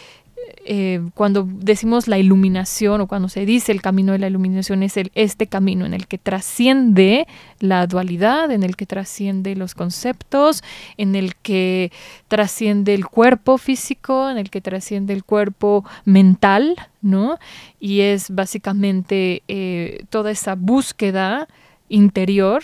eh, 0.70 1.01
cuando 1.14 1.48
decimos 1.48 2.09
la 2.09 2.18
iluminación 2.18 3.01
o 3.01 3.07
cuando 3.07 3.31
se 3.31 3.46
dice 3.46 3.72
el 3.72 3.81
camino 3.81 4.12
de 4.12 4.18
la 4.18 4.27
iluminación 4.27 4.83
es 4.83 4.98
el, 4.98 5.11
este 5.14 5.46
camino 5.46 5.87
en 5.87 5.94
el 5.94 6.07
que 6.07 6.18
trasciende 6.18 7.27
la 7.59 7.87
dualidad, 7.87 8.51
en 8.51 8.62
el 8.62 8.77
que 8.77 8.85
trasciende 8.85 9.57
los 9.57 9.74
conceptos, 9.74 10.62
en 10.98 11.14
el 11.14 11.37
que 11.37 11.90
trasciende 12.29 12.92
el 12.92 13.07
cuerpo 13.07 13.57
físico, 13.57 14.29
en 14.29 14.37
el 14.37 14.51
que 14.51 14.61
trasciende 14.61 15.14
el 15.14 15.24
cuerpo 15.24 15.85
mental, 16.05 16.77
¿no? 17.01 17.38
Y 17.81 18.01
es 18.01 18.31
básicamente 18.31 19.42
eh, 19.48 20.05
toda 20.11 20.31
esa 20.31 20.55
búsqueda 20.55 21.48
interior. 21.88 22.62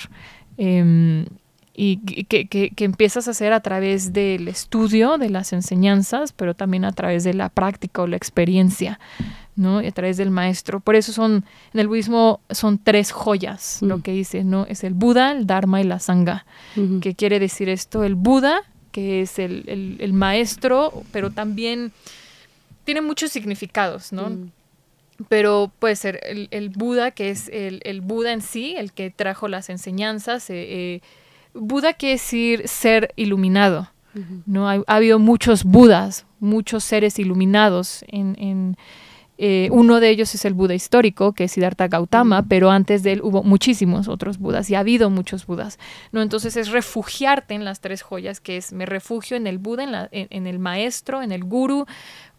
Em, 0.58 1.24
y 1.76 1.96
que, 1.98 2.46
que, 2.46 2.70
que, 2.70 2.84
empiezas 2.84 3.26
a 3.26 3.32
hacer 3.32 3.52
a 3.52 3.60
través 3.60 4.12
del 4.12 4.46
estudio 4.46 5.18
de 5.18 5.28
las 5.28 5.52
enseñanzas, 5.52 6.32
pero 6.32 6.54
también 6.54 6.84
a 6.84 6.92
través 6.92 7.24
de 7.24 7.34
la 7.34 7.48
práctica 7.48 8.02
o 8.02 8.06
la 8.06 8.16
experiencia, 8.16 9.00
¿no? 9.56 9.82
Y 9.82 9.86
a 9.86 9.92
través 9.92 10.16
del 10.16 10.30
maestro. 10.30 10.78
Por 10.78 10.94
eso 10.94 11.12
son, 11.12 11.44
en 11.72 11.80
el 11.80 11.88
budismo 11.88 12.40
son 12.50 12.78
tres 12.78 13.10
joyas, 13.10 13.78
lo 13.82 13.98
mm. 13.98 14.02
que 14.02 14.12
dice, 14.12 14.44
¿no? 14.44 14.66
Es 14.68 14.84
el 14.84 14.94
Buda, 14.94 15.32
el 15.32 15.46
Dharma 15.46 15.80
y 15.80 15.84
la 15.84 15.98
Sangha. 15.98 16.46
¿Qué 17.00 17.14
quiere 17.14 17.40
decir 17.40 17.68
esto? 17.68 18.04
El 18.04 18.14
Buda, 18.14 18.62
que 18.92 19.22
es 19.22 19.40
el, 19.40 19.64
el, 19.66 19.96
el 19.98 20.12
maestro, 20.12 21.02
pero 21.10 21.30
también 21.30 21.92
tiene 22.84 23.00
muchos 23.00 23.32
significados, 23.32 24.12
¿no? 24.12 24.30
Mm. 24.30 24.50
pero 25.28 25.72
puede 25.80 25.96
ser 25.96 26.20
el, 26.22 26.46
el, 26.52 26.68
Buda, 26.68 27.10
que 27.10 27.30
es 27.30 27.48
el, 27.48 27.80
el, 27.84 28.00
Buda 28.00 28.32
en 28.32 28.42
sí, 28.42 28.76
el 28.76 28.92
que 28.92 29.10
trajo 29.10 29.48
las 29.48 29.70
enseñanzas, 29.70 30.48
eh, 30.50 30.66
eh, 30.68 31.00
Buda 31.54 31.94
quiere 31.94 32.14
decir 32.14 32.68
ser 32.68 33.12
iluminado. 33.16 33.88
¿no? 34.46 34.68
Ha, 34.68 34.82
habido 34.86 35.18
muchos 35.18 35.64
Budas, 35.64 36.26
muchos 36.38 36.84
seres 36.84 37.18
iluminados. 37.18 38.04
En, 38.08 38.76
eh, 39.36 39.68
uno 39.72 40.00
de 40.00 40.10
ellos 40.10 40.34
es 40.34 40.44
el 40.44 40.54
Buda 40.54 40.74
histórico, 40.74 41.32
que 41.32 41.44
es 41.44 41.52
Siddhartha 41.52 41.88
Gautama, 41.88 42.44
pero 42.48 42.70
antes 42.70 43.02
de 43.02 43.12
él 43.12 43.20
hubo 43.22 43.42
muchísimos 43.42 44.08
otros 44.08 44.38
Budas 44.38 44.70
y 44.70 44.74
ha 44.74 44.80
habido 44.80 45.10
muchos 45.10 45.46
Budas. 45.46 45.78
¿no? 46.12 46.22
Entonces 46.22 46.56
es 46.56 46.70
refugiarte 46.70 47.54
en 47.54 47.64
las 47.64 47.80
tres 47.80 48.02
joyas, 48.02 48.40
que 48.40 48.56
es 48.56 48.72
me 48.72 48.86
refugio 48.86 49.36
en 49.36 49.46
el 49.46 49.58
Buda, 49.58 50.08
en, 50.12 50.28
en 50.30 50.46
el 50.46 50.58
maestro, 50.58 51.22
en 51.22 51.32
el 51.32 51.44
guru, 51.44 51.86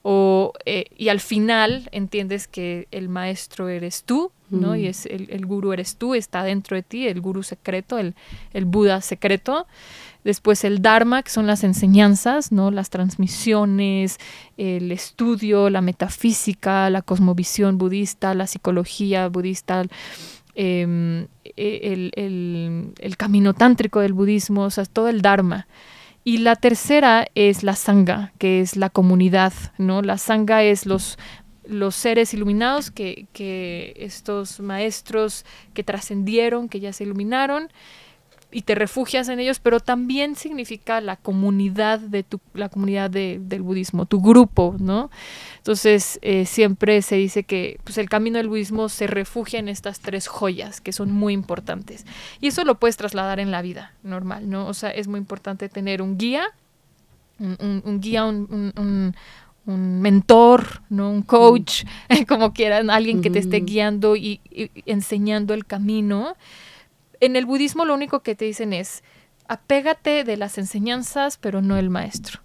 o, 0.07 0.53
eh, 0.65 0.85
y 0.95 1.09
al 1.09 1.19
final 1.19 1.89
entiendes 1.91 2.47
que 2.47 2.87
el 2.91 3.09
maestro 3.09 3.69
eres 3.69 4.03
tú, 4.03 4.31
¿no? 4.51 4.75
Y 4.75 4.83
mm. 4.83 4.85
es 4.85 5.07
el, 5.07 5.27
el 5.31 5.47
gurú 5.47 5.73
eres 5.73 5.95
tú, 5.95 6.13
está 6.13 6.43
dentro 6.43 6.75
de 6.75 6.83
ti, 6.83 7.07
el 7.07 7.21
gurú 7.21 7.41
secreto, 7.41 7.97
el, 7.97 8.13
el 8.53 8.65
Buda 8.65 9.01
secreto. 9.01 9.65
Después 10.25 10.63
el 10.63 10.81
Dharma, 10.81 11.21
que 11.21 11.29
son 11.29 11.45
las 11.45 11.63
enseñanzas, 11.63 12.51
¿no? 12.51 12.71
Las 12.71 12.89
transmisiones, 12.89 14.17
el 14.57 14.91
estudio, 14.91 15.69
la 15.69 15.81
metafísica, 15.81 16.89
la 16.89 17.03
cosmovisión 17.03 17.77
budista, 17.77 18.33
la 18.33 18.47
psicología 18.47 19.29
budista, 19.29 19.83
em, 20.55 21.27
e, 21.43 21.79
el, 21.93 22.11
el, 22.15 22.93
el, 22.97 23.17
camino 23.17 23.53
tántrico 23.53 23.99
del 23.99 24.13
budismo, 24.13 24.63
o 24.63 24.69
sea, 24.71 24.85
todo 24.85 25.09
el 25.09 25.21
Dharma. 25.21 25.67
Y 26.23 26.39
la 26.39 26.55
tercera 26.55 27.27
es 27.35 27.61
la 27.61 27.75
sangha, 27.75 28.33
que 28.39 28.61
es 28.61 28.77
la 28.77 28.89
comunidad, 28.89 29.53
¿no? 29.77 30.01
La 30.01 30.17
sangha 30.17 30.63
es 30.63 30.87
los, 30.87 31.19
los 31.67 31.93
seres 31.93 32.33
iluminados 32.33 32.89
que, 32.89 33.27
que 33.31 33.93
estos 33.97 34.59
maestros 34.59 35.45
que 35.75 35.83
trascendieron, 35.83 36.67
que 36.67 36.79
ya 36.79 36.93
se 36.93 37.03
iluminaron, 37.03 37.69
y 38.51 38.61
te 38.61 38.75
refugias 38.75 39.27
en 39.29 39.39
ellos, 39.39 39.59
pero 39.59 39.79
también 39.79 40.35
significa 40.35 41.01
la 41.01 41.17
comunidad 41.17 41.99
de 41.99 42.23
tu, 42.23 42.39
la 42.53 42.69
comunidad 42.69 43.09
de, 43.09 43.39
del 43.41 43.61
budismo, 43.61 44.05
tu 44.05 44.21
grupo, 44.21 44.75
¿no? 44.79 45.09
Entonces 45.57 46.19
eh, 46.21 46.45
siempre 46.45 47.01
se 47.01 47.15
dice 47.15 47.43
que 47.43 47.79
pues, 47.83 47.97
el 47.97 48.09
camino 48.09 48.37
del 48.37 48.47
budismo 48.47 48.87
se 48.89 49.07
refugia 49.07 49.59
en 49.59 49.67
estas 49.67 49.99
tres 49.99 50.27
joyas 50.27 50.81
que 50.81 50.93
son 50.93 51.11
muy 51.11 51.33
importantes. 51.33 52.05
Y 52.39 52.47
eso 52.47 52.63
lo 52.63 52.79
puedes 52.79 52.97
trasladar 52.97 53.39
en 53.39 53.51
la 53.51 53.61
vida 53.61 53.93
normal, 54.03 54.49
¿no? 54.49 54.67
O 54.67 54.73
sea, 54.73 54.89
es 54.89 55.07
muy 55.07 55.19
importante 55.19 55.67
tener 55.67 56.01
un 56.01 56.17
guía, 56.17 56.45
un, 57.39 57.99
guía, 57.99 58.23
un, 58.23 59.13
un 59.65 60.01
mentor, 60.01 60.81
¿no? 60.89 61.09
un 61.09 61.21
coach, 61.21 61.83
como 62.27 62.53
quieran, 62.53 62.89
alguien 62.89 63.21
que 63.21 63.29
te 63.29 63.39
esté 63.39 63.61
guiando 63.61 64.15
y, 64.15 64.39
y, 64.51 64.69
enseñando 64.85 65.53
el 65.53 65.65
camino 65.65 66.35
en 67.25 67.35
el 67.35 67.45
budismo 67.45 67.85
lo 67.85 67.93
único 67.93 68.21
que 68.21 68.35
te 68.35 68.45
dicen 68.45 68.73
es, 68.73 69.03
apégate 69.47 70.23
de 70.23 70.37
las 70.37 70.57
enseñanzas, 70.57 71.37
pero 71.37 71.61
no 71.61 71.77
el 71.77 71.89
maestro, 71.89 72.41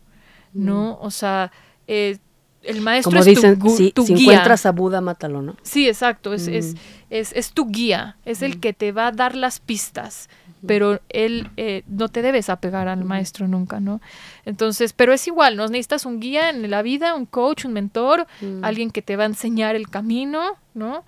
¿no? 0.53 0.99
Mm. 1.01 1.05
O 1.05 1.11
sea, 1.11 1.51
eh, 1.87 2.19
el 2.63 2.83
maestro 2.83 3.11
Como 3.11 3.21
es 3.21 3.27
dicen, 3.27 3.59
tu, 3.59 3.71
si, 3.71 3.91
tu 3.93 4.05
si 4.05 4.15
guía. 4.15 4.33
encuentras 4.35 4.67
a 4.67 4.73
Buda, 4.73 5.01
mátalo, 5.01 5.41
¿no? 5.41 5.57
Sí, 5.63 5.89
exacto, 5.89 6.35
es, 6.35 6.47
es, 6.47 6.75
Mm. 6.75 6.79
es, 7.09 7.33
es 7.33 7.53
tu 7.53 7.67
guía, 7.71 8.17
es 8.27 8.43
el 8.43 8.61
que 8.61 8.75
te 8.75 8.93
va 8.93 9.07
a 9.07 9.13
dar 9.13 9.35
las 9.35 9.61
pistas, 9.61 10.29
pero 10.67 11.01
él 11.09 11.49
eh, 11.57 11.85
no 11.89 12.09
te 12.11 12.21
debes 12.21 12.51
apegar 12.51 12.87
al 12.87 13.03
maestro 13.03 13.49
nunca, 13.49 13.81
¿no? 13.81 14.03
Entonces, 14.45 14.93
pero 14.93 15.15
es 15.15 15.27
igual, 15.27 15.57
¿no? 15.57 15.67
Necesitas 15.69 16.05
un 16.05 16.21
guía 16.21 16.51
en 16.51 16.71
la 16.71 16.83
vida, 16.83 17.15
un 17.15 17.25
coach, 17.25 17.65
un 17.65 17.73
mentor, 17.73 18.27
Mm. 18.43 18.63
alguien 18.63 18.91
que 18.91 19.01
te 19.01 19.17
va 19.17 19.23
a 19.23 19.27
enseñar 19.27 19.75
el 19.75 19.89
camino, 19.89 20.59
¿no? 20.75 21.03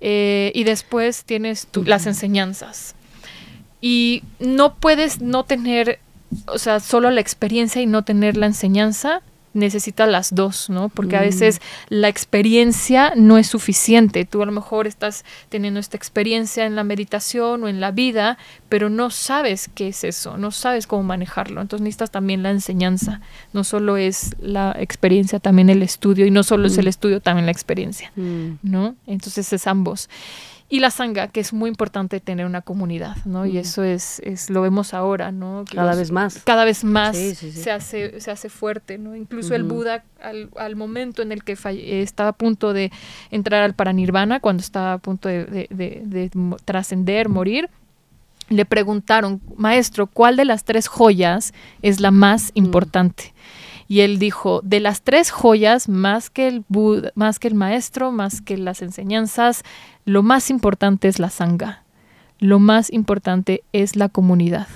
Eh, 0.00 0.50
y 0.56 0.64
después 0.64 1.22
tienes 1.24 1.68
tu- 1.68 1.84
las 1.84 2.08
enseñanzas. 2.08 2.95
Y 3.80 4.22
no 4.40 4.74
puedes 4.74 5.20
no 5.20 5.44
tener, 5.44 5.98
o 6.46 6.58
sea, 6.58 6.80
solo 6.80 7.10
la 7.10 7.20
experiencia 7.20 7.80
y 7.82 7.86
no 7.86 8.02
tener 8.04 8.36
la 8.36 8.46
enseñanza. 8.46 9.20
Necesitas 9.52 10.06
las 10.06 10.34
dos, 10.34 10.68
¿no? 10.68 10.90
Porque 10.90 11.16
a 11.16 11.20
Mm. 11.20 11.24
veces 11.24 11.60
la 11.88 12.08
experiencia 12.08 13.14
no 13.16 13.38
es 13.38 13.46
suficiente. 13.46 14.26
Tú 14.26 14.42
a 14.42 14.46
lo 14.46 14.52
mejor 14.52 14.86
estás 14.86 15.24
teniendo 15.48 15.80
esta 15.80 15.96
experiencia 15.96 16.66
en 16.66 16.76
la 16.76 16.84
meditación 16.84 17.64
o 17.64 17.68
en 17.68 17.80
la 17.80 17.90
vida, 17.90 18.36
pero 18.68 18.90
no 18.90 19.08
sabes 19.08 19.70
qué 19.74 19.88
es 19.88 20.04
eso, 20.04 20.36
no 20.36 20.50
sabes 20.50 20.86
cómo 20.86 21.04
manejarlo. 21.04 21.62
Entonces 21.62 21.82
necesitas 21.84 22.10
también 22.10 22.42
la 22.42 22.50
enseñanza. 22.50 23.22
No 23.54 23.64
solo 23.64 23.96
es 23.96 24.36
la 24.42 24.76
experiencia, 24.78 25.38
también 25.40 25.70
el 25.70 25.82
estudio. 25.82 26.26
Y 26.26 26.30
no 26.30 26.42
solo 26.42 26.66
es 26.66 26.76
Mm. 26.76 26.80
el 26.80 26.88
estudio, 26.88 27.20
también 27.22 27.46
la 27.46 27.52
experiencia. 27.52 28.12
Mm. 28.14 28.58
¿no? 28.62 28.94
Entonces 29.06 29.50
es 29.54 29.66
ambos. 29.66 30.10
Y 30.68 30.80
la 30.80 30.90
sangha, 30.90 31.28
que 31.28 31.38
es 31.38 31.52
muy 31.52 31.68
importante 31.70 32.18
tener 32.18 32.44
una 32.44 32.60
comunidad, 32.60 33.16
¿no? 33.24 33.46
Y 33.46 33.56
eso 33.56 33.84
es, 33.84 34.18
es 34.24 34.50
lo 34.50 34.62
vemos 34.62 34.94
ahora, 34.94 35.30
¿no? 35.30 35.64
Que 35.64 35.76
Cada 35.76 35.90
los- 35.90 35.98
vez 35.98 36.10
más. 36.10 36.42
cada 36.44 36.64
vez 36.64 36.82
más 36.82 37.16
Sí, 37.16 37.36
sí, 37.36 37.52
sí. 37.52 37.62
se 37.62 37.70
hace 37.70 38.20
se 38.20 38.32
hace 38.32 38.48
fuerte, 38.48 38.98
¿no? 38.98 39.14
Incluso 39.14 39.54
el. 39.54 39.62
Buda 39.62 40.02
al, 40.20 40.50
al 40.56 40.74
momento 40.74 41.22
en 41.22 41.30
el 41.30 41.44
que 41.44 41.54
falle- 41.56 42.02
estaba 42.02 42.30
a 42.30 42.32
punto 42.32 42.72
de 42.72 42.90
entrar 43.30 43.62
al 43.62 43.74
paranirvana, 43.74 44.40
cuando 44.40 44.60
estaba 44.60 44.94
a 44.94 44.98
punto 44.98 45.28
de, 45.28 45.44
de- 45.70 46.02
de- 46.04 46.30
trascender, 46.64 47.28
morir, 47.28 47.70
le 48.48 48.64
preguntaron, 48.64 49.40
maestro, 49.56 50.08
¿cuál 50.08 50.36
de 50.36 50.44
las 50.46 50.64
tres 50.64 50.88
joyas 50.88 51.54
es 51.82 52.00
la 52.00 52.10
más 52.10 52.46
Mm. 52.54 52.58
importante? 52.58 53.34
Y 53.88 54.00
él 54.00 54.18
dijo, 54.18 54.60
de 54.64 54.80
las 54.80 55.02
tres 55.02 55.30
joyas, 55.30 55.88
más 55.88 56.30
que 56.30 56.48
el 56.48 56.64
Buda, 56.68 57.12
más 57.14 57.38
que 57.38 57.48
el 57.48 57.54
maestro, 57.54 58.10
más 58.10 58.40
que 58.40 58.58
las 58.58 58.82
enseñanzas, 58.82 59.62
lo 60.04 60.22
más 60.22 60.50
importante 60.50 61.08
es 61.08 61.18
la 61.18 61.30
sangha. 61.30 61.82
Lo 62.38 62.58
más 62.58 62.92
importante 62.92 63.62
es 63.72 63.96
la 63.96 64.08
comunidad. 64.08 64.68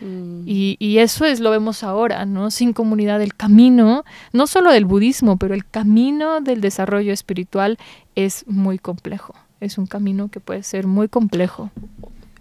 Mm. 0.00 0.42
Y, 0.46 0.76
y 0.78 0.98
eso 0.98 1.24
es, 1.24 1.40
lo 1.40 1.50
vemos 1.50 1.82
ahora, 1.82 2.24
¿no? 2.26 2.50
Sin 2.50 2.72
comunidad, 2.72 3.20
el 3.22 3.34
camino, 3.34 4.04
no 4.32 4.46
solo 4.46 4.70
del 4.70 4.84
budismo, 4.84 5.36
pero 5.36 5.54
el 5.54 5.66
camino 5.66 6.40
del 6.40 6.60
desarrollo 6.60 7.12
espiritual 7.12 7.78
es 8.14 8.44
muy 8.46 8.78
complejo. 8.78 9.34
Es 9.60 9.78
un 9.78 9.86
camino 9.86 10.28
que 10.28 10.40
puede 10.40 10.62
ser 10.62 10.86
muy 10.86 11.08
complejo. 11.08 11.70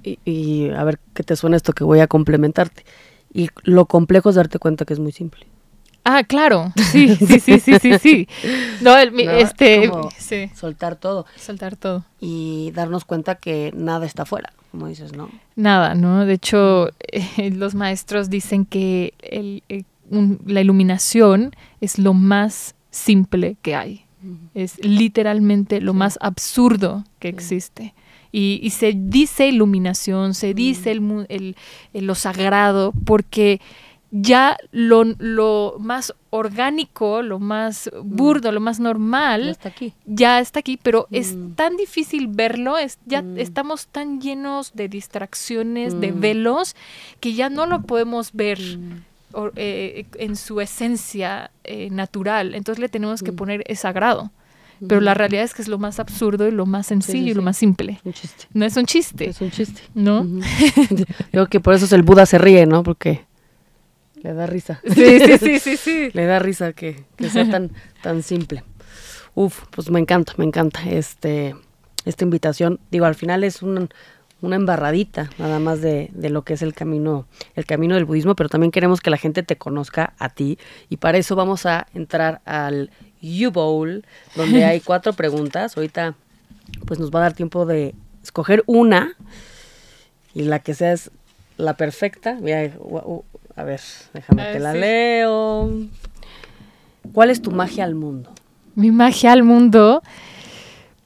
Y, 0.04 0.20
y 0.26 0.70
a 0.70 0.84
ver 0.84 1.00
qué 1.14 1.24
te 1.24 1.36
suena 1.36 1.58
esto 1.58 1.74
que 1.74 1.84
voy 1.84 2.00
a 2.02 2.08
complementarte. 2.08 2.86
Y 3.34 3.50
lo 3.64 3.86
complejo 3.86 4.30
es 4.30 4.36
darte 4.36 4.60
cuenta 4.60 4.86
que 4.86 4.94
es 4.94 5.00
muy 5.00 5.12
simple. 5.12 5.48
Ah, 6.10 6.24
claro. 6.24 6.72
Sí, 6.92 7.16
sí, 7.18 7.40
sí, 7.42 7.60
sí, 7.60 7.74
sí, 7.82 8.00
sí. 8.00 8.28
No, 8.82 8.98
el, 8.98 9.20
este, 9.20 9.90
Como 9.90 10.10
sí, 10.18 10.50
Soltar 10.56 10.96
todo 10.96 11.26
soltar 11.36 11.76
todo. 11.76 12.06
y 12.22 12.72
darnos 12.74 13.04
cuenta 13.04 13.36
que 13.36 13.74
nada 13.76 14.06
está 14.06 14.26
fuera, 14.26 14.54
como 14.72 14.88
dices, 14.88 15.12
¿no? 15.14 15.30
Nada, 15.58 15.96
¿no? 15.96 16.26
De 16.26 16.34
hecho, 16.34 16.92
eh, 17.12 17.52
los 17.52 17.76
maestros 17.76 18.30
dicen 18.30 18.66
que 18.66 19.14
el- 19.22 19.64
el- 19.68 19.86
un- 20.10 20.40
la 20.46 20.62
iluminación 20.62 21.52
es 21.82 22.00
lo 22.00 22.14
más 22.14 22.76
simple 22.90 23.58
que 23.62 23.76
hay. 23.76 24.06
Es 24.56 24.80
literalmente 24.84 25.82
lo 25.82 25.92
Sí. 25.92 25.98
más 25.98 26.18
absurdo 26.22 27.04
que 27.20 27.28
Sí. 27.30 27.34
existe. 27.36 27.94
Y, 28.32 28.60
y 28.62 28.70
se 28.72 28.94
dice 28.96 29.48
iluminación, 29.48 30.34
se 30.34 30.54
dice 30.54 30.92
el, 30.92 31.02
mu- 31.02 31.26
el- 31.30 31.56
el 31.94 32.06
lo 32.08 32.16
sagrado, 32.16 32.94
porque 33.06 33.60
ya 34.12 34.58
lo, 34.72 35.04
lo 35.18 35.76
más 35.80 36.14
orgánico, 36.30 37.22
lo 37.22 37.40
más 37.40 37.90
burdo, 38.04 38.52
lo 38.52 38.60
más 38.62 38.78
Ya 38.78 38.84
normal, 38.84 39.50
está 39.50 39.70
aquí. 39.70 39.94
ya 40.06 40.40
está 40.40 40.60
aquí, 40.60 40.80
pero 40.82 41.08
es 41.12 41.36
Mm. 41.36 41.54
tan 41.56 41.76
difícil 41.78 42.28
verlo, 42.28 42.78
es, 42.78 42.98
ya 43.06 43.22
Mm. 43.22 43.38
estamos 43.38 43.88
tan 43.88 44.22
llenos 44.22 44.72
de 44.74 44.88
distracciones, 44.88 46.00
de 46.00 46.12
Mm. 46.14 46.20
velos, 46.22 46.76
que 47.20 47.34
ya 47.34 47.50
no 47.50 47.66
lo 47.66 47.82
podemos 47.82 48.32
ver 48.34 48.60
Mm. 48.60 49.04
o- 49.34 49.52
eh, 49.56 50.06
en 50.18 50.36
su 50.36 50.62
esencia 50.62 51.52
eh, 51.66 51.90
natural. 51.92 52.56
Entonces 52.56 52.80
le 52.80 52.88
tenemos 52.88 53.22
que 53.22 53.34
Mm. 53.34 53.36
poner 53.36 53.64
es 53.68 53.80
sagrado. 53.82 54.32
Pero 54.88 55.02
la 55.02 55.16
realidad 55.16 55.44
es 55.44 55.54
que 55.56 55.64
es 55.64 55.68
lo 55.68 55.80
más 55.80 56.00
absurdo 56.00 56.48
y 56.48 56.52
lo 56.52 56.66
más 56.68 56.86
sencillo 56.88 57.32
y 57.32 57.34
lo 57.34 57.42
más 57.42 57.58
simple. 57.58 58.00
Un 58.06 58.14
chiste. 58.14 58.46
No 58.54 58.64
es 58.64 58.78
un 58.78 58.86
chiste, 58.86 59.28
Es 59.30 59.42
un 59.42 59.50
chiste. 59.52 59.82
¿no? 59.96 60.24
Creo 61.32 61.48
que 61.50 61.60
por 61.60 61.74
eso 61.74 61.86
es 61.86 61.92
el 61.94 62.04
Buda 62.04 62.26
se 62.28 62.38
ríe, 62.38 62.66
¿no? 62.68 62.84
Porque 62.84 63.26
le 64.22 64.34
da 64.34 64.46
risa. 64.48 64.82
Sí, 64.94 65.20
sí, 65.20 65.38
sí, 65.38 65.60
sí, 65.60 65.78
sí. 65.78 66.10
Le 66.14 66.26
da 66.26 66.40
risa 66.40 66.74
que, 66.74 67.04
que 67.16 67.30
sea 67.30 67.50
tan, 67.50 67.72
tan 68.02 68.24
simple. 68.24 68.64
Uf, 69.36 69.64
pues 69.72 69.90
me 69.92 70.00
encanta, 70.00 70.34
me 70.38 70.46
encanta 70.46 70.82
este, 70.90 71.56
esta 72.06 72.24
invitación. 72.24 72.80
Digo, 72.92 73.06
al 73.06 73.16
final 73.16 73.44
es 73.44 73.62
un- 73.62 73.90
una 74.40 74.56
embarradita 74.56 75.32
nada 75.40 75.58
más 75.60 75.82
de, 75.82 76.10
de 76.14 76.30
lo 76.30 76.44
que 76.44 76.54
es 76.54 76.62
el 76.62 76.74
camino, 76.76 77.26
el 77.56 77.66
camino 77.66 77.96
del 77.96 78.06
budismo, 78.06 78.36
pero 78.36 78.50
también 78.50 78.72
queremos 78.72 79.02
que 79.02 79.10
la 79.10 79.18
gente 79.18 79.42
te 79.42 79.56
conozca 79.58 80.14
a 80.20 80.30
ti. 80.30 80.60
Y 80.90 80.98
para 80.98 81.18
eso 81.18 81.36
vamos 81.36 81.66
a 81.66 81.88
entrar 81.96 82.42
al 82.46 82.92
U-Bowl, 83.22 84.06
donde 84.36 84.64
hay 84.66 84.80
cuatro 84.86 85.14
preguntas. 85.14 85.76
Ahorita 85.76 86.16
pues 86.86 87.00
nos 87.00 87.10
va 87.12 87.20
a 87.20 87.24
dar 87.24 87.34
tiempo 87.34 87.66
de 87.66 87.96
escoger 88.24 88.64
una 88.68 89.16
y 90.36 90.44
la 90.44 90.60
que 90.60 90.74
sea 90.76 90.94
es 90.94 91.10
la 91.58 91.76
perfecta. 91.76 92.38
Mira, 92.40 92.72
a 93.58 93.64
ver, 93.64 93.82
déjame 94.14 94.44
A 94.44 94.46
que 94.46 94.52
ver, 94.54 94.62
la 94.62 94.74
sí. 94.74 94.80
leo. 94.80 95.72
¿Cuál 97.12 97.30
es 97.32 97.42
tu 97.42 97.52
magia 97.52 97.84
al 97.84 97.96
mundo? 97.96 98.32
Mi 98.76 98.92
magia 98.92 99.32
al 99.34 99.44
mundo, 99.44 100.04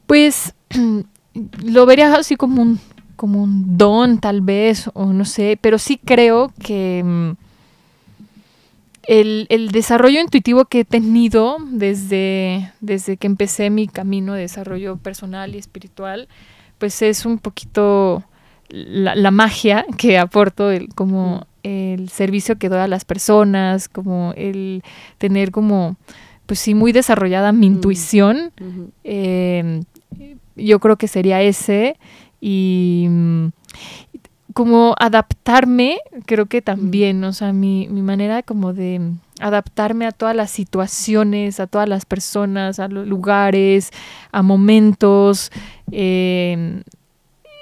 pues 0.05 0.53
lo 1.63 1.85
vería 1.85 2.13
así 2.15 2.35
como 2.35 2.61
un, 2.61 2.79
como 3.15 3.41
un 3.41 3.77
don 3.77 4.19
tal 4.19 4.41
vez, 4.41 4.89
o 4.93 5.05
no 5.13 5.25
sé, 5.25 5.57
pero 5.61 5.79
sí 5.79 5.97
creo 6.03 6.51
que 6.61 7.01
mm, 7.05 7.31
el, 9.03 9.47
el 9.49 9.69
desarrollo 9.71 10.19
intuitivo 10.19 10.65
que 10.65 10.81
he 10.81 10.85
tenido 10.85 11.57
desde, 11.71 12.71
desde 12.81 13.17
que 13.17 13.27
empecé 13.27 13.69
mi 13.69 13.87
camino 13.87 14.33
de 14.33 14.41
desarrollo 14.41 14.97
personal 14.97 15.55
y 15.55 15.59
espiritual, 15.59 16.27
pues 16.77 17.01
es 17.01 17.25
un 17.25 17.37
poquito 17.39 18.23
la, 18.69 19.15
la 19.15 19.31
magia 19.31 19.85
que 19.97 20.17
aporto, 20.17 20.71
el, 20.71 20.89
como 20.93 21.47
el 21.63 22.09
servicio 22.09 22.57
que 22.57 22.69
doy 22.69 22.79
a 22.79 22.87
las 22.87 23.05
personas, 23.05 23.87
como 23.89 24.33
el 24.35 24.83
tener 25.17 25.51
como, 25.51 25.95
pues 26.45 26.59
sí, 26.59 26.73
muy 26.75 26.91
desarrollada 26.91 27.51
mi 27.51 27.69
Mm. 27.69 27.73
intuición. 27.73 28.51
Eh, 29.03 29.81
yo 30.55 30.79
creo 30.79 30.97
que 30.97 31.07
sería 31.07 31.41
ese. 31.41 31.97
Y 32.39 33.07
mm, 33.09 33.47
como 34.53 34.95
adaptarme, 34.99 35.99
creo 36.25 36.47
que 36.47 36.61
también, 36.61 37.23
o 37.23 37.31
sea, 37.33 37.53
mi, 37.53 37.87
mi 37.89 38.01
manera 38.01 38.43
como 38.43 38.73
de 38.73 38.99
adaptarme 39.39 40.05
a 40.05 40.11
todas 40.11 40.35
las 40.35 40.51
situaciones, 40.51 41.59
a 41.59 41.67
todas 41.67 41.87
las 41.87 42.05
personas, 42.05 42.79
a 42.79 42.87
los 42.89 43.07
lugares, 43.07 43.91
a 44.31 44.41
momentos, 44.41 45.51
eh, 45.91 46.81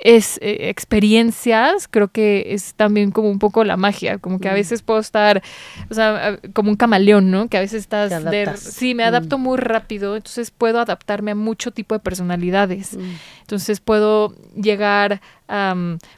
es 0.01 0.37
eh, 0.41 0.69
experiencias, 0.69 1.87
creo 1.89 2.07
que 2.07 2.53
es 2.53 2.73
también 2.75 3.11
como 3.11 3.29
un 3.29 3.39
poco 3.39 3.63
la 3.63 3.75
magia, 3.77 4.17
como 4.17 4.39
que 4.39 4.47
a 4.47 4.51
Mm. 4.51 4.55
veces 4.55 4.81
puedo 4.81 4.99
estar, 4.99 5.41
o 5.89 5.93
sea, 5.93 6.39
como 6.53 6.69
un 6.69 6.77
camaleón, 6.77 7.31
¿no? 7.31 7.47
Que 7.49 7.57
a 7.57 7.59
veces 7.61 7.81
estás... 7.81 8.23
De- 8.25 8.55
sí, 8.57 8.95
me 8.95 9.03
Mm. 9.03 9.07
adapto 9.07 9.37
muy 9.37 9.57
rápido, 9.57 10.15
entonces 10.15 10.51
puedo 10.51 10.79
adaptarme 10.79 11.31
a 11.31 11.35
mucho 11.35 11.71
tipo 11.71 11.95
de 11.95 11.99
personalidades. 11.99 12.95
Mm. 12.97 13.01
Entonces 13.41 13.79
puedo 13.81 14.35
llegar, 14.55 15.21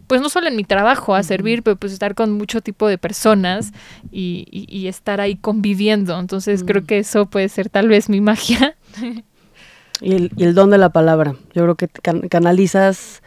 pues 0.07 0.21
no 0.21 0.29
solo 0.29 0.47
en 0.47 0.55
mi 0.55 0.63
trabajo 0.63 1.15
a 1.15 1.23
servir, 1.23 1.63
pero 1.63 1.75
pues 1.77 1.93
estar 1.93 2.13
con 2.15 2.31
mucho 2.33 2.61
tipo 2.61 2.87
de 2.87 2.97
personas 2.97 3.71
y, 4.11 4.45
y- 4.51 4.67
y 4.69 4.87
estar 4.87 5.21
ahí 5.21 5.35
conviviendo. 5.37 6.19
Entonces 6.19 6.63
creo 6.63 6.81
Mm. 6.81 6.85
que 6.85 6.97
eso 6.99 7.25
puede 7.27 7.49
ser 7.49 7.69
tal 7.69 7.87
vez 7.87 8.09
mi 8.09 8.21
magia. 8.21 8.75
Y 10.03 10.13
el, 10.15 10.31
y 10.35 10.45
el 10.45 10.55
don 10.55 10.71
de 10.71 10.79
la 10.79 10.89
palabra. 10.89 11.35
Yo 11.53 11.61
creo 11.61 11.75
que 11.75 11.87
can- 11.87 12.27
canalizas 12.27 13.21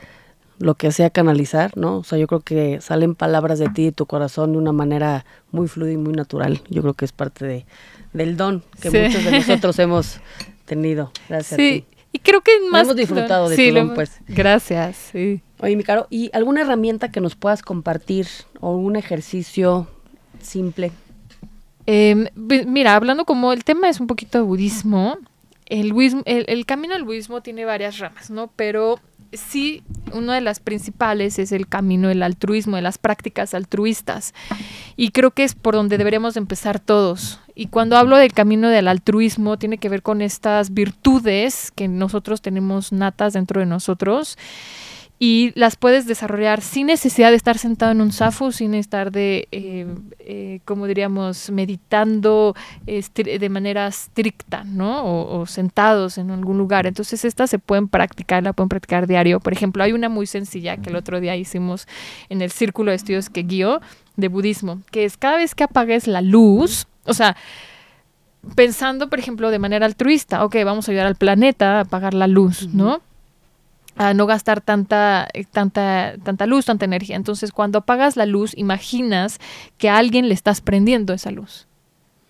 lo 0.59 0.74
que 0.74 0.92
sea 0.92 1.11
canalizar, 1.11 1.76
¿no? 1.76 1.98
O 1.98 2.05
sea, 2.05 2.18
yo 2.18 2.26
creo 2.26 2.40
que 2.40 2.80
salen 2.80 3.14
palabras 3.14 3.59
de 3.59 3.68
ti 3.68 3.86
y 3.88 3.92
tu 3.92 4.07
corazón 4.07 4.52
de 4.52 4.59
una 4.59 4.72
manera 4.72 5.24
muy 5.50 5.66
fluida 5.68 5.92
y 5.92 5.96
muy 5.96 6.12
natural. 6.14 6.61
Yo 6.70 6.82
creo 6.82 6.94
que 6.94 7.05
es 7.05 7.12
parte 7.12 7.44
de, 7.44 7.66
del 8.12 8.36
don 8.36 8.62
que 8.80 8.90
Sí. 8.90 8.98
muchos 8.98 9.24
de 9.24 9.30
nosotros 9.38 9.78
hemos 9.78 10.20
tenido. 10.64 11.11
Gracias 11.28 11.52
a 11.55 11.57
Sí, 11.57 11.84
ti. 11.90 11.96
y 12.12 12.18
creo 12.20 12.40
que 12.40 12.52
más... 12.70 12.82
hemos 12.84 12.96
disfrutado 12.96 13.48
de 13.48 13.57
sí, 13.57 13.68
tu 13.68 13.74
lo 13.74 13.80
don, 13.80 13.86
hemos- 13.88 13.94
pues. 13.96 14.20
Gracias, 14.28 14.96
sí. 15.12 15.40
Oye, 15.61 15.76
mi 15.76 15.82
caro, 15.82 16.07
¿y 16.11 16.30
alguna 16.32 16.61
herramienta 16.61 17.11
que 17.11 17.20
nos 17.20 17.34
puedas 17.36 17.62
compartir 17.62 18.26
o 18.61 18.76
un 18.76 18.96
ejercicio 18.96 19.88
simple? 20.40 20.92
Em, 21.86 22.26
mira, 22.66 22.94
hablando 22.96 23.24
como 23.24 23.52
el 23.52 23.64
tema 23.64 23.88
es 23.88 24.00
un 24.00 24.07
poquito 24.07 24.38
de 24.38 24.44
budismo, 24.44 25.18
el, 25.66 25.92
budismo, 25.92 26.22
el, 26.24 26.64
camino 26.66 26.94
al 26.94 27.05
budismo 27.05 27.40
tiene 27.42 27.64
varias 27.64 27.98
ramas, 27.98 28.30
¿no? 28.30 28.50
Pero 28.57 29.00
sí, 29.37 29.82
una 30.12 30.35
de 30.35 30.41
las 30.41 30.61
principales 30.61 31.39
es 31.39 31.53
el 31.53 31.66
camino 31.66 32.09
del 32.09 32.22
altruismo, 32.22 32.76
de 32.76 32.82
las 32.82 32.99
prácticas 32.99 33.55
altruistas. 33.55 34.35
Y 34.97 35.11
creo 35.11 35.32
que 35.32 35.45
es 35.45 35.55
por 35.55 35.74
donde 35.74 35.99
deberíamos 35.99 36.37
empezar 36.37 36.80
todos. 36.80 37.41
Y 37.55 37.66
cuando 37.66 37.97
hablo 37.97 38.16
del 38.16 38.32
camino 38.32 38.68
del 38.68 38.89
altruismo, 38.89 39.59
tiene 39.59 39.78
que 39.78 39.89
ver 39.89 40.03
con 40.03 40.22
estas 40.22 40.74
virtudes 40.74 41.70
que 41.70 41.89
nosotros 41.89 42.43
tenemos 42.43 42.93
natas 42.93 43.32
dentro 43.32 43.61
de 43.61 43.66
nosotros 43.66 44.37
y 45.18 45.52
las 45.54 45.76
puedes 45.76 46.06
desarrollar 46.06 46.60
sin 46.60 46.88
necesidad 46.88 47.30
de 47.30 47.36
estar 47.36 47.56
sentado 47.56 47.92
en 47.92 48.00
un 48.00 48.12
zafu, 48.12 48.50
sin 48.50 48.74
estar 48.74 49.12
de, 49.12 49.48
eh, 49.52 49.86
eh, 50.18 50.60
como 50.64 50.86
diríamos, 50.86 51.50
meditando 51.50 52.56
de 52.84 53.48
manera 53.48 53.86
estricta, 53.86 54.64
¿no? 54.64 55.04
O, 55.04 55.46
sentados 55.46 56.18
en 56.18 56.30
algún 56.30 56.58
lugar. 56.58 56.86
Entonces 56.86 57.24
estas 57.24 57.50
se 57.50 57.58
pueden 57.58 57.88
practicar, 57.88 58.42
la 58.42 58.52
pueden 58.52 58.68
practicar 58.68 59.06
diario. 59.06 59.38
Por 59.38 59.52
ejemplo, 59.52 59.84
hay 59.84 59.92
una 59.92 60.08
muy 60.08 60.26
sencilla 60.26 60.76
que 60.78 60.90
el 60.90 60.96
otro 60.96 61.20
día 61.20 61.36
hicimos 61.36 61.86
en 62.28 62.42
el 62.42 62.50
círculo 62.50 62.90
de 62.90 62.96
estudios 62.96 63.30
que 63.30 63.44
guío 63.44 63.80
de 64.16 64.28
budismo, 64.28 64.82
que 64.90 65.04
es 65.04 65.16
cada 65.16 65.36
vez 65.36 65.54
que 65.54 65.64
apagues 65.64 66.06
la 66.06 66.22
luz, 66.22 66.86
o 67.04 67.14
sea, 67.14 67.36
pensando, 68.54 69.08
por 69.08 69.18
ejemplo, 69.18 69.50
de 69.50 69.58
manera 69.58 69.86
altruista, 69.86 70.44
ok, 70.44 70.56
vamos 70.64 70.88
a 70.88 70.92
ayudar 70.92 71.06
al 71.06 71.16
planeta 71.16 71.78
a 71.78 71.80
apagar 71.80 72.14
la 72.14 72.26
luz, 72.26 72.68
¿no? 72.72 73.00
A 73.97 74.14
no 74.14 74.26
gastar 74.26 74.61
tanta, 74.61 75.28
tanta, 75.51 76.14
tanta 76.22 76.47
luz, 76.47 76.66
tanta 76.66 76.84
energía. 76.84 77.16
Entonces, 77.16 77.53
cuando 77.53 77.78
apagas 77.78 78.16
la 78.16 78.26
luz, 78.26 78.53
imaginas 78.57 79.38
que 79.78 79.88
a 79.88 79.99
alguien 79.99 80.28
le 80.28 80.34
estás 80.34 80.61
prendiendo 80.61 81.12
esa 81.12 81.30
luz. 81.30 81.66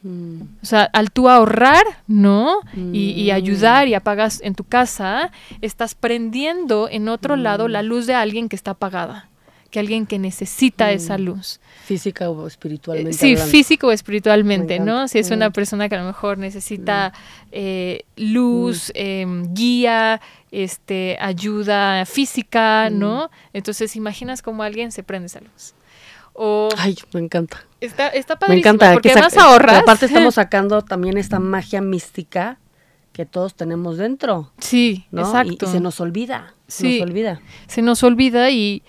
Mm. 0.04 0.42
O 0.62 0.66
sea, 0.66 0.84
al 0.92 1.10
tú 1.10 1.28
ahorrar, 1.28 1.84
¿no? 2.06 2.60
Y, 2.74 3.30
mm. 3.30 3.34
ayudar 3.34 3.88
y 3.88 3.94
apagas 3.94 4.40
en 4.42 4.54
tu 4.54 4.64
casa, 4.64 5.32
estás 5.62 5.94
prendiendo 5.94 6.88
en 6.90 7.08
otro 7.08 7.36
lado 7.36 7.68
la 7.68 7.82
luz 7.82 8.06
de 8.06 8.14
alguien 8.14 8.48
que 8.48 8.56
está 8.56 8.72
apagada, 8.72 9.28
que 9.74 9.80
alguien 9.80 10.06
que 10.06 10.20
necesita 10.20 10.92
esa 10.92 11.18
luz. 11.18 11.58
Física 11.84 12.30
o 12.30 12.46
espiritualmente. 12.46 13.18
sí, 13.18 13.36
físico 13.36 13.88
o 13.88 13.90
espiritualmente, 13.90 14.78
¿no? 14.78 15.08
Si 15.08 15.18
es 15.18 15.32
una 15.32 15.50
persona 15.50 15.88
que 15.88 15.96
a 15.96 15.98
lo 15.98 16.06
mejor 16.06 16.38
necesita 16.38 17.12
eh, 17.50 18.04
luz, 18.14 18.92
em, 18.94 19.52
guía, 19.52 20.20
este, 20.52 21.16
ayuda 21.20 22.06
física, 22.06 22.88
¿no? 22.88 23.32
Entonces 23.52 23.96
imaginas 23.96 24.42
cómo 24.42 24.62
alguien 24.62 24.92
se 24.92 25.02
prende 25.02 25.26
esa 25.26 25.40
luz. 25.40 25.74
O 26.34 26.68
Ay, 26.78 26.96
me 27.12 27.18
encanta. 27.18 27.64
Está, 27.80 28.10
está 28.10 28.38
padrísimo, 28.38 28.54
me 28.54 28.76
encanta. 28.76 28.92
porque 28.92 29.10
además 29.10 29.36
ahorras. 29.36 29.82
Aparte 29.82 30.06
estamos 30.06 30.34
sacando 30.36 30.82
también 30.82 31.18
esta 31.18 31.40
magia 31.40 31.80
mística 31.80 32.60
que 33.12 33.26
todos 33.26 33.56
tenemos 33.56 33.98
dentro. 33.98 34.52
Sí, 34.58 35.04
exacto. 35.12 35.66
Y, 35.66 35.68
se 35.68 35.80
nos 35.80 35.98
olvida. 35.98 36.54
Se 36.68 37.00
nos 37.00 37.08
olvida. 37.08 37.40
Se 37.66 37.82
nos 37.82 38.02
olvida 38.04 38.50
y, 38.50 38.84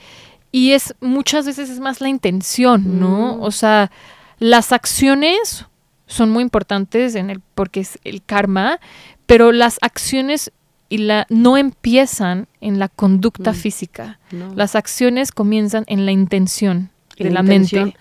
y 0.56 0.72
es 0.72 0.96
muchas 1.02 1.46
veces 1.46 1.70
es 1.70 1.82
más 1.82 2.00
la 2.00 2.08
intención, 2.08 2.98
¿no? 2.98 3.36
Mm. 3.36 3.42
O 3.42 3.52
sea, 3.52 3.92
las 4.40 4.72
acciones 4.72 5.66
son 6.08 6.30
muy 6.30 6.44
importantes 6.44 7.16
en 7.16 7.30
el 7.30 7.42
porque 7.56 7.82
es 7.82 8.00
el 8.06 8.24
karma, 8.24 8.80
pero 9.26 9.52
las 9.52 9.78
acciones 9.82 10.54
y 10.88 11.00
la, 11.00 11.28
no 11.30 11.58
empiezan 11.58 12.48
en 12.62 12.80
la 12.80 12.88
conducta 12.88 13.52
mm. 13.52 13.56
física. 13.56 14.20
Las 14.56 14.78
acciones 14.78 15.34
comienzan 15.34 15.84
en 15.88 16.06
la 16.06 16.14
intención 16.14 16.90
de 17.18 17.32
la, 17.32 17.44
mente. 17.44 17.94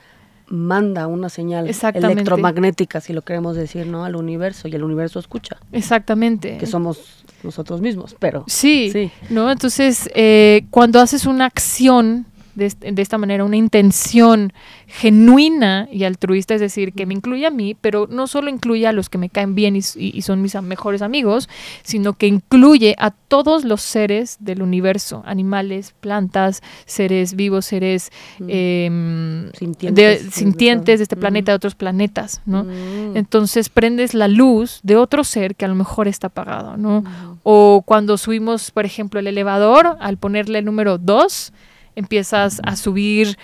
Manda 0.46 1.08
una 1.08 1.30
señal 1.30 1.68
electromagnética, 1.68 3.00
si 3.00 3.12
lo 3.12 3.22
queremos 3.22 3.56
decir, 3.56 3.88
¿no? 3.88 4.04
Al 4.04 4.14
universo 4.14 4.68
y 4.68 4.76
el 4.76 4.84
universo 4.84 5.18
escucha. 5.18 5.56
Exactamente. 5.72 6.56
Que 6.58 6.66
somos 6.66 7.24
nosotros 7.42 7.80
mismos, 7.80 8.14
pero. 8.20 8.44
Sí. 8.46 8.90
sí. 8.92 9.10
¿no? 9.28 9.50
Entonces, 9.50 10.08
eh, 10.14 10.66
cuando 10.70 11.00
haces 11.00 11.26
una 11.26 11.46
acción 11.46 12.26
de, 12.54 12.72
esta 13.02 13.18
manera 13.18 13.44
una 13.44 13.56
intención 13.56 14.52
genuina 14.86 15.88
y 15.90 16.04
altruista, 16.04 16.54
es 16.54 16.60
decir, 16.60 16.92
que 16.92 17.06
me 17.06 17.14
incluye 17.14 17.46
a 17.46 17.50
mí, 17.50 17.76
pero 17.80 18.06
no 18.10 18.26
solo 18.26 18.48
incluye 18.48 18.86
a 18.86 18.92
los 18.92 19.08
que 19.08 19.18
me 19.18 19.28
caen 19.28 19.54
bien 19.54 19.76
y, 19.76 19.82
son 20.22 20.40
mis 20.40 20.54
mejores 20.62 21.02
amigos, 21.02 21.48
sino 21.82 22.14
que 22.14 22.26
incluye 22.26 22.94
a 22.98 23.10
todos 23.10 23.64
los 23.64 23.82
seres 23.82 24.36
del 24.40 24.62
universo, 24.62 25.22
animales, 25.26 25.94
plantas, 26.00 26.62
seres 26.86 27.34
vivos, 27.34 27.66
seres 27.66 28.10
em, 28.46 29.50
sintientes, 29.52 30.98
de, 30.98 31.02
este 31.02 31.16
planeta, 31.16 31.52
de 31.52 31.56
otros 31.56 31.74
planetas, 31.74 32.40
¿no? 32.46 32.64
Mm. 32.64 33.16
Entonces 33.16 33.68
prendes 33.68 34.14
la 34.14 34.28
luz 34.28 34.80
de 34.82 34.96
otro 34.96 35.24
ser 35.24 35.56
que 35.56 35.64
a 35.64 35.68
lo 35.68 35.74
mejor 35.74 36.08
está 36.08 36.28
apagado, 36.28 36.76
¿no? 36.76 37.04
O 37.42 37.82
cuando 37.84 38.16
subimos, 38.16 38.70
por 38.70 38.86
ejemplo, 38.86 39.20
el 39.20 39.26
elevador, 39.26 39.96
al 40.00 40.16
ponerle 40.16 40.60
el 40.60 40.64
número 40.64 40.98
2, 40.98 41.52
empiezas 41.96 42.60
a 42.64 42.76
subir, 42.76 43.36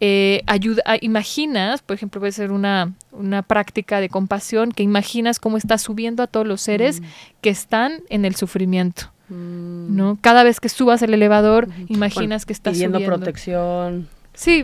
eh, 0.00 0.42
ayuda, 0.46 0.82
imaginas, 1.00 1.82
por 1.82 1.94
ejemplo, 1.94 2.20
puede 2.20 2.32
ser 2.32 2.52
una, 2.52 2.94
una, 3.12 3.42
práctica 3.42 4.00
de 4.00 4.08
compasión, 4.08 4.72
que 4.72 4.82
imaginas 4.82 5.40
cómo 5.40 5.56
estás 5.56 5.82
subiendo 5.82 6.22
a 6.22 6.26
todos 6.26 6.46
los 6.46 6.60
seres 6.60 7.00
mm. 7.00 7.04
que 7.40 7.50
están 7.50 8.02
en 8.08 8.24
el 8.24 8.36
sufrimiento. 8.36 9.10
Mm. 9.28 9.96
¿no? 9.96 10.18
Cada 10.20 10.42
vez 10.42 10.60
que 10.60 10.68
subas 10.68 11.02
el 11.02 11.14
elevador, 11.14 11.68
imaginas 11.88 12.46
que 12.46 12.52
estás 12.52 12.74
pidiendo 12.74 13.00
protección. 13.00 14.08
Sí. 14.34 14.62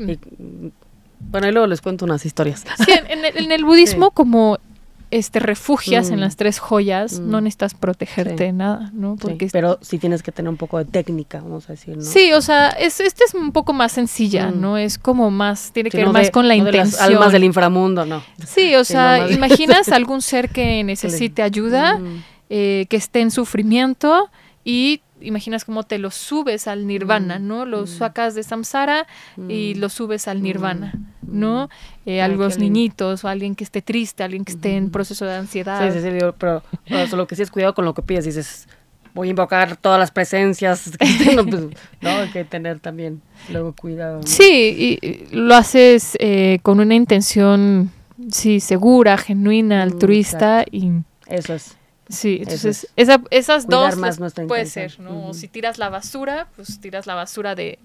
bueno, 1.18 1.49
y 1.49 1.53
luego 1.53 1.66
les 1.66 1.80
cuento 1.80 2.05
unas 2.05 2.24
historias. 2.24 2.64
Sí, 2.84 2.92
en, 3.09 3.51
el, 3.53 3.64
budismo, 3.64 4.12
como 4.12 4.59
este, 5.15 5.39
refugias 5.39 6.11
en 6.11 6.17
mm. 6.17 6.21
las 6.23 6.35
tres 6.35 6.59
joyas, 6.59 7.21
no 7.21 7.41
mm. 7.41 7.45
necesitas 7.45 7.75
protegerte 7.75 8.35
de 8.47 8.53
nada, 8.53 8.91
¿no? 8.93 9.15
Porque 9.15 9.49
pero 9.53 9.79
sí 9.81 9.99
tienes 9.99 10.25
que 10.25 10.33
tener 10.33 10.49
un 10.49 10.57
poco 10.57 10.79
de 10.79 10.87
técnica, 10.87 11.41
vamos 11.41 11.71
a 11.71 11.75
decir, 11.75 11.97
¿no? 11.97 12.03
Sí, 12.03 12.33
o 12.33 12.41
sea, 12.41 12.71
es, 12.71 12.99
este 12.99 13.23
es 13.23 13.33
un 13.33 13.53
poco 13.53 13.73
más 13.73 13.93
sencilla, 13.93 14.51
mm. 14.51 14.61
¿no? 14.61 14.77
Es 14.77 14.99
como 14.99 15.31
más, 15.31 15.71
tiene 15.73 15.91
que 15.91 15.99
ver 15.99 16.09
más 16.09 16.33
con 16.33 16.49
la 16.49 16.57
intención. 16.57 17.01
almas 17.01 17.31
del 17.31 17.45
inframundo, 17.45 18.05
¿no? 18.05 18.25
Sí, 18.45 18.75
o 18.75 18.83
sea, 18.83 19.31
imaginas 19.31 19.89
algún 19.93 20.21
ser 20.21 20.49
que 20.49 20.83
necesite 20.83 21.43
ayuda, 21.43 22.01
eh, 22.51 22.87
que 22.89 22.97
esté 22.97 23.21
en 23.21 23.31
sufrimiento 23.31 24.31
y 24.65 25.01
imaginas 25.21 25.65
cómo 25.65 25.85
te 25.85 25.99
lo 25.99 26.11
subes 26.11 26.67
al 26.67 26.89
nirvana, 26.89 27.39
¿no? 27.39 27.67
Lo 27.67 27.87
sacas 27.87 28.35
de 28.35 28.43
samsara 28.43 29.07
y 29.49 29.75
lo 29.75 29.91
subes 29.91 30.27
al 30.27 30.43
nirvana, 30.43 30.93
¿no? 31.29 31.68
Eh, 32.07 32.22
a 32.22 32.29
los 32.29 32.59
niñitos 32.59 33.25
o 33.25 33.29
alguien 33.29 33.55
que 33.55 33.64
esté 33.64 33.83
triste, 33.83 34.22
alguien 34.22 34.45
que 34.45 34.53
esté 34.53 34.77
en 34.77 34.91
proceso 34.91 35.25
de 35.25 35.35
ansiedad. 35.35 35.93
Sí, 35.93 36.01
sí, 36.01 36.11
sí, 36.11 36.18
pero, 36.39 36.62
solo 37.09 37.27
que 37.27 37.37
sí 37.37 37.43
es 37.43 37.51
cuidado 37.51 37.75
con 37.75 37.85
lo 37.85 37.95
que 37.95 38.03
pides, 38.03 38.25
dices, 38.25 38.68
voy 39.14 39.29
a 39.29 39.31
invocar 39.31 39.77
todas 39.77 39.99
las 39.99 40.11
presencias, 40.11 40.93
no, 41.37 41.47
pues, 41.47 41.62
no, 42.01 42.11
hay 42.11 42.29
que 42.31 42.45
tener 42.45 42.81
también 42.81 43.22
luego 43.51 43.75
cuidado. 43.75 44.20
Sí, 44.25 44.99
y 45.03 45.35
lo 45.35 45.55
haces 45.55 46.16
eh, 46.20 46.59
con 46.62 46.81
una 46.81 46.95
intención, 46.95 47.91
sí, 48.31 48.61
segura, 48.61 49.16
genuina, 49.16 49.83
altruista 49.83 50.64
y... 50.70 50.91
Eso 51.27 51.55
es. 51.55 51.77
Sí, 52.09 52.39
entonces 52.43 52.89
esas 52.97 53.67
dos 53.67 53.95
puede 54.47 54.67
ser, 54.67 55.01
¿no? 55.01 55.33
Si 55.33 55.49
tiras 55.49 55.79
la 55.79 55.89
basura, 55.89 56.49
pues 56.57 56.81
tiras 56.81 57.07
la 57.07 57.15
basura 57.15 57.55
de, 57.55 57.79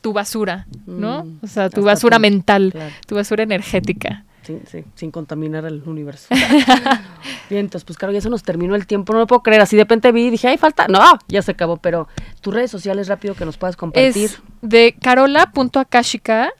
tu 0.00 0.12
basura, 0.12 0.66
¿no? 0.86 1.24
Mm, 1.24 1.38
o 1.42 1.46
sea, 1.46 1.68
tu 1.68 1.82
basura 1.82 2.18
mental, 2.18 2.72
tu 3.06 3.14
basura 3.14 3.42
energética. 3.42 4.24
Sí, 4.42 4.58
sí, 4.66 4.84
sin 4.94 5.10
contaminar 5.10 5.66
el 5.66 5.82
universo. 5.84 6.28
Bien, 7.50 7.66
entonces, 7.66 7.84
pues 7.84 7.98
claro, 7.98 8.14
ya 8.14 8.22
se 8.22 8.30
nos 8.30 8.42
terminó 8.42 8.74
el 8.74 8.86
tiempo, 8.86 9.12
no 9.12 9.18
lo 9.18 9.26
puedo 9.26 9.42
creer. 9.42 9.60
Así 9.60 9.76
de 9.76 9.82
repente 9.82 10.10
vi 10.10 10.28
y 10.28 10.30
dije, 10.30 10.48
ay, 10.48 10.56
falta. 10.56 10.88
No, 10.88 11.18
ya 11.28 11.42
se 11.42 11.50
acabó, 11.50 11.76
pero 11.76 12.08
tus 12.40 12.54
redes 12.54 12.70
sociales 12.70 13.08
rápido 13.08 13.34
que 13.34 13.44
nos 13.44 13.58
puedas 13.58 13.76
compartir. 13.76 14.24
Es 14.24 14.40
de 14.62 14.96
carola.akashika, 15.02 16.50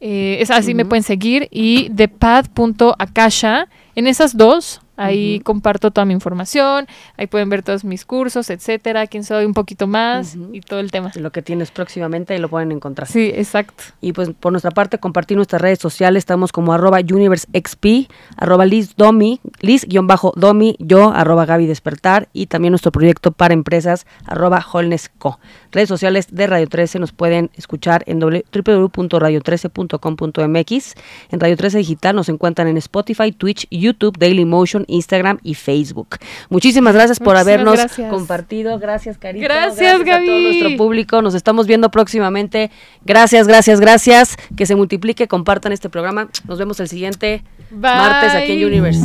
eh, 0.00 0.38
es 0.40 0.50
así 0.50 0.74
me 0.74 0.84
pueden 0.84 1.04
seguir, 1.04 1.46
y 1.52 1.90
de 1.90 2.08
pad.akasha. 2.08 3.68
En 3.94 4.08
esas 4.08 4.36
dos 4.36 4.80
Ahí 4.96 5.40
comparto 5.40 5.90
toda 5.90 6.04
mi 6.04 6.14
información, 6.14 6.86
ahí 7.16 7.26
pueden 7.26 7.48
ver 7.48 7.62
todos 7.62 7.84
mis 7.84 8.04
cursos, 8.04 8.50
etcétera, 8.50 9.06
quién 9.06 9.24
soy 9.24 9.44
un 9.44 9.54
poquito 9.54 9.86
más 9.86 10.36
y 10.52 10.60
todo 10.60 10.80
el 10.80 10.90
tema. 10.90 11.12
Lo 11.16 11.32
que 11.32 11.42
tienes 11.42 11.70
próximamente 11.70 12.34
ahí 12.34 12.40
lo 12.40 12.48
pueden 12.48 12.72
encontrar. 12.72 13.08
Sí, 13.08 13.30
exacto. 13.34 13.84
Y 14.00 14.12
pues 14.12 14.30
por 14.38 14.52
nuestra 14.52 14.70
parte 14.70 14.98
compartir 14.98 15.36
nuestras 15.36 15.60
redes 15.60 15.78
sociales, 15.78 16.20
estamos 16.20 16.52
como 16.52 16.72
arroba 16.72 17.00
universexp, 17.00 18.08
arroba 18.36 18.64
lizdomi, 18.64 19.40
liz-domi, 19.60 20.76
yo, 20.78 21.10
arroba 21.10 21.46
Gaby 21.46 21.66
Despertar 21.66 22.28
y 22.32 22.46
también 22.46 22.72
nuestro 22.72 22.92
proyecto 22.92 23.32
para 23.32 23.54
empresas, 23.54 24.06
arroba 24.24 24.64
holnesco. 24.72 25.40
Redes 25.72 25.88
sociales 25.88 26.28
de 26.30 26.46
Radio 26.46 26.68
13 26.68 27.00
nos 27.00 27.12
pueden 27.12 27.50
escuchar 27.54 28.02
en 28.06 28.20
www.radio13.com.mx. 28.20 30.94
En 31.30 31.40
Radio 31.40 31.56
13 31.56 31.78
Digital 31.78 32.14
nos 32.16 32.30
encuentran 32.30 32.68
en 32.68 32.76
Spotify, 32.78 33.32
Twitch, 33.32 33.66
YouTube, 33.70 34.16
Dailymotion 34.18 34.85
Instagram 34.86 35.38
y 35.42 35.54
Facebook. 35.54 36.16
Muchísimas 36.48 36.94
gracias 36.94 37.18
por 37.18 37.36
habernos 37.36 37.80
compartido. 38.10 38.78
Gracias, 38.78 39.18
Carita. 39.18 39.44
Gracias, 39.44 39.98
gracias 40.00 40.16
a 40.16 40.24
todo 40.24 40.40
nuestro 40.40 40.76
público. 40.76 41.22
Nos 41.22 41.34
estamos 41.34 41.66
viendo 41.66 41.90
próximamente. 41.90 42.70
Gracias, 43.04 43.46
gracias, 43.46 43.80
gracias. 43.80 44.36
Que 44.56 44.66
se 44.66 44.74
multiplique, 44.74 45.28
compartan 45.28 45.72
este 45.72 45.88
programa. 45.88 46.28
Nos 46.46 46.58
vemos 46.58 46.80
el 46.80 46.88
siguiente 46.88 47.42
martes 47.70 48.34
aquí 48.34 48.52
en 48.52 48.64
Universe. 48.64 49.04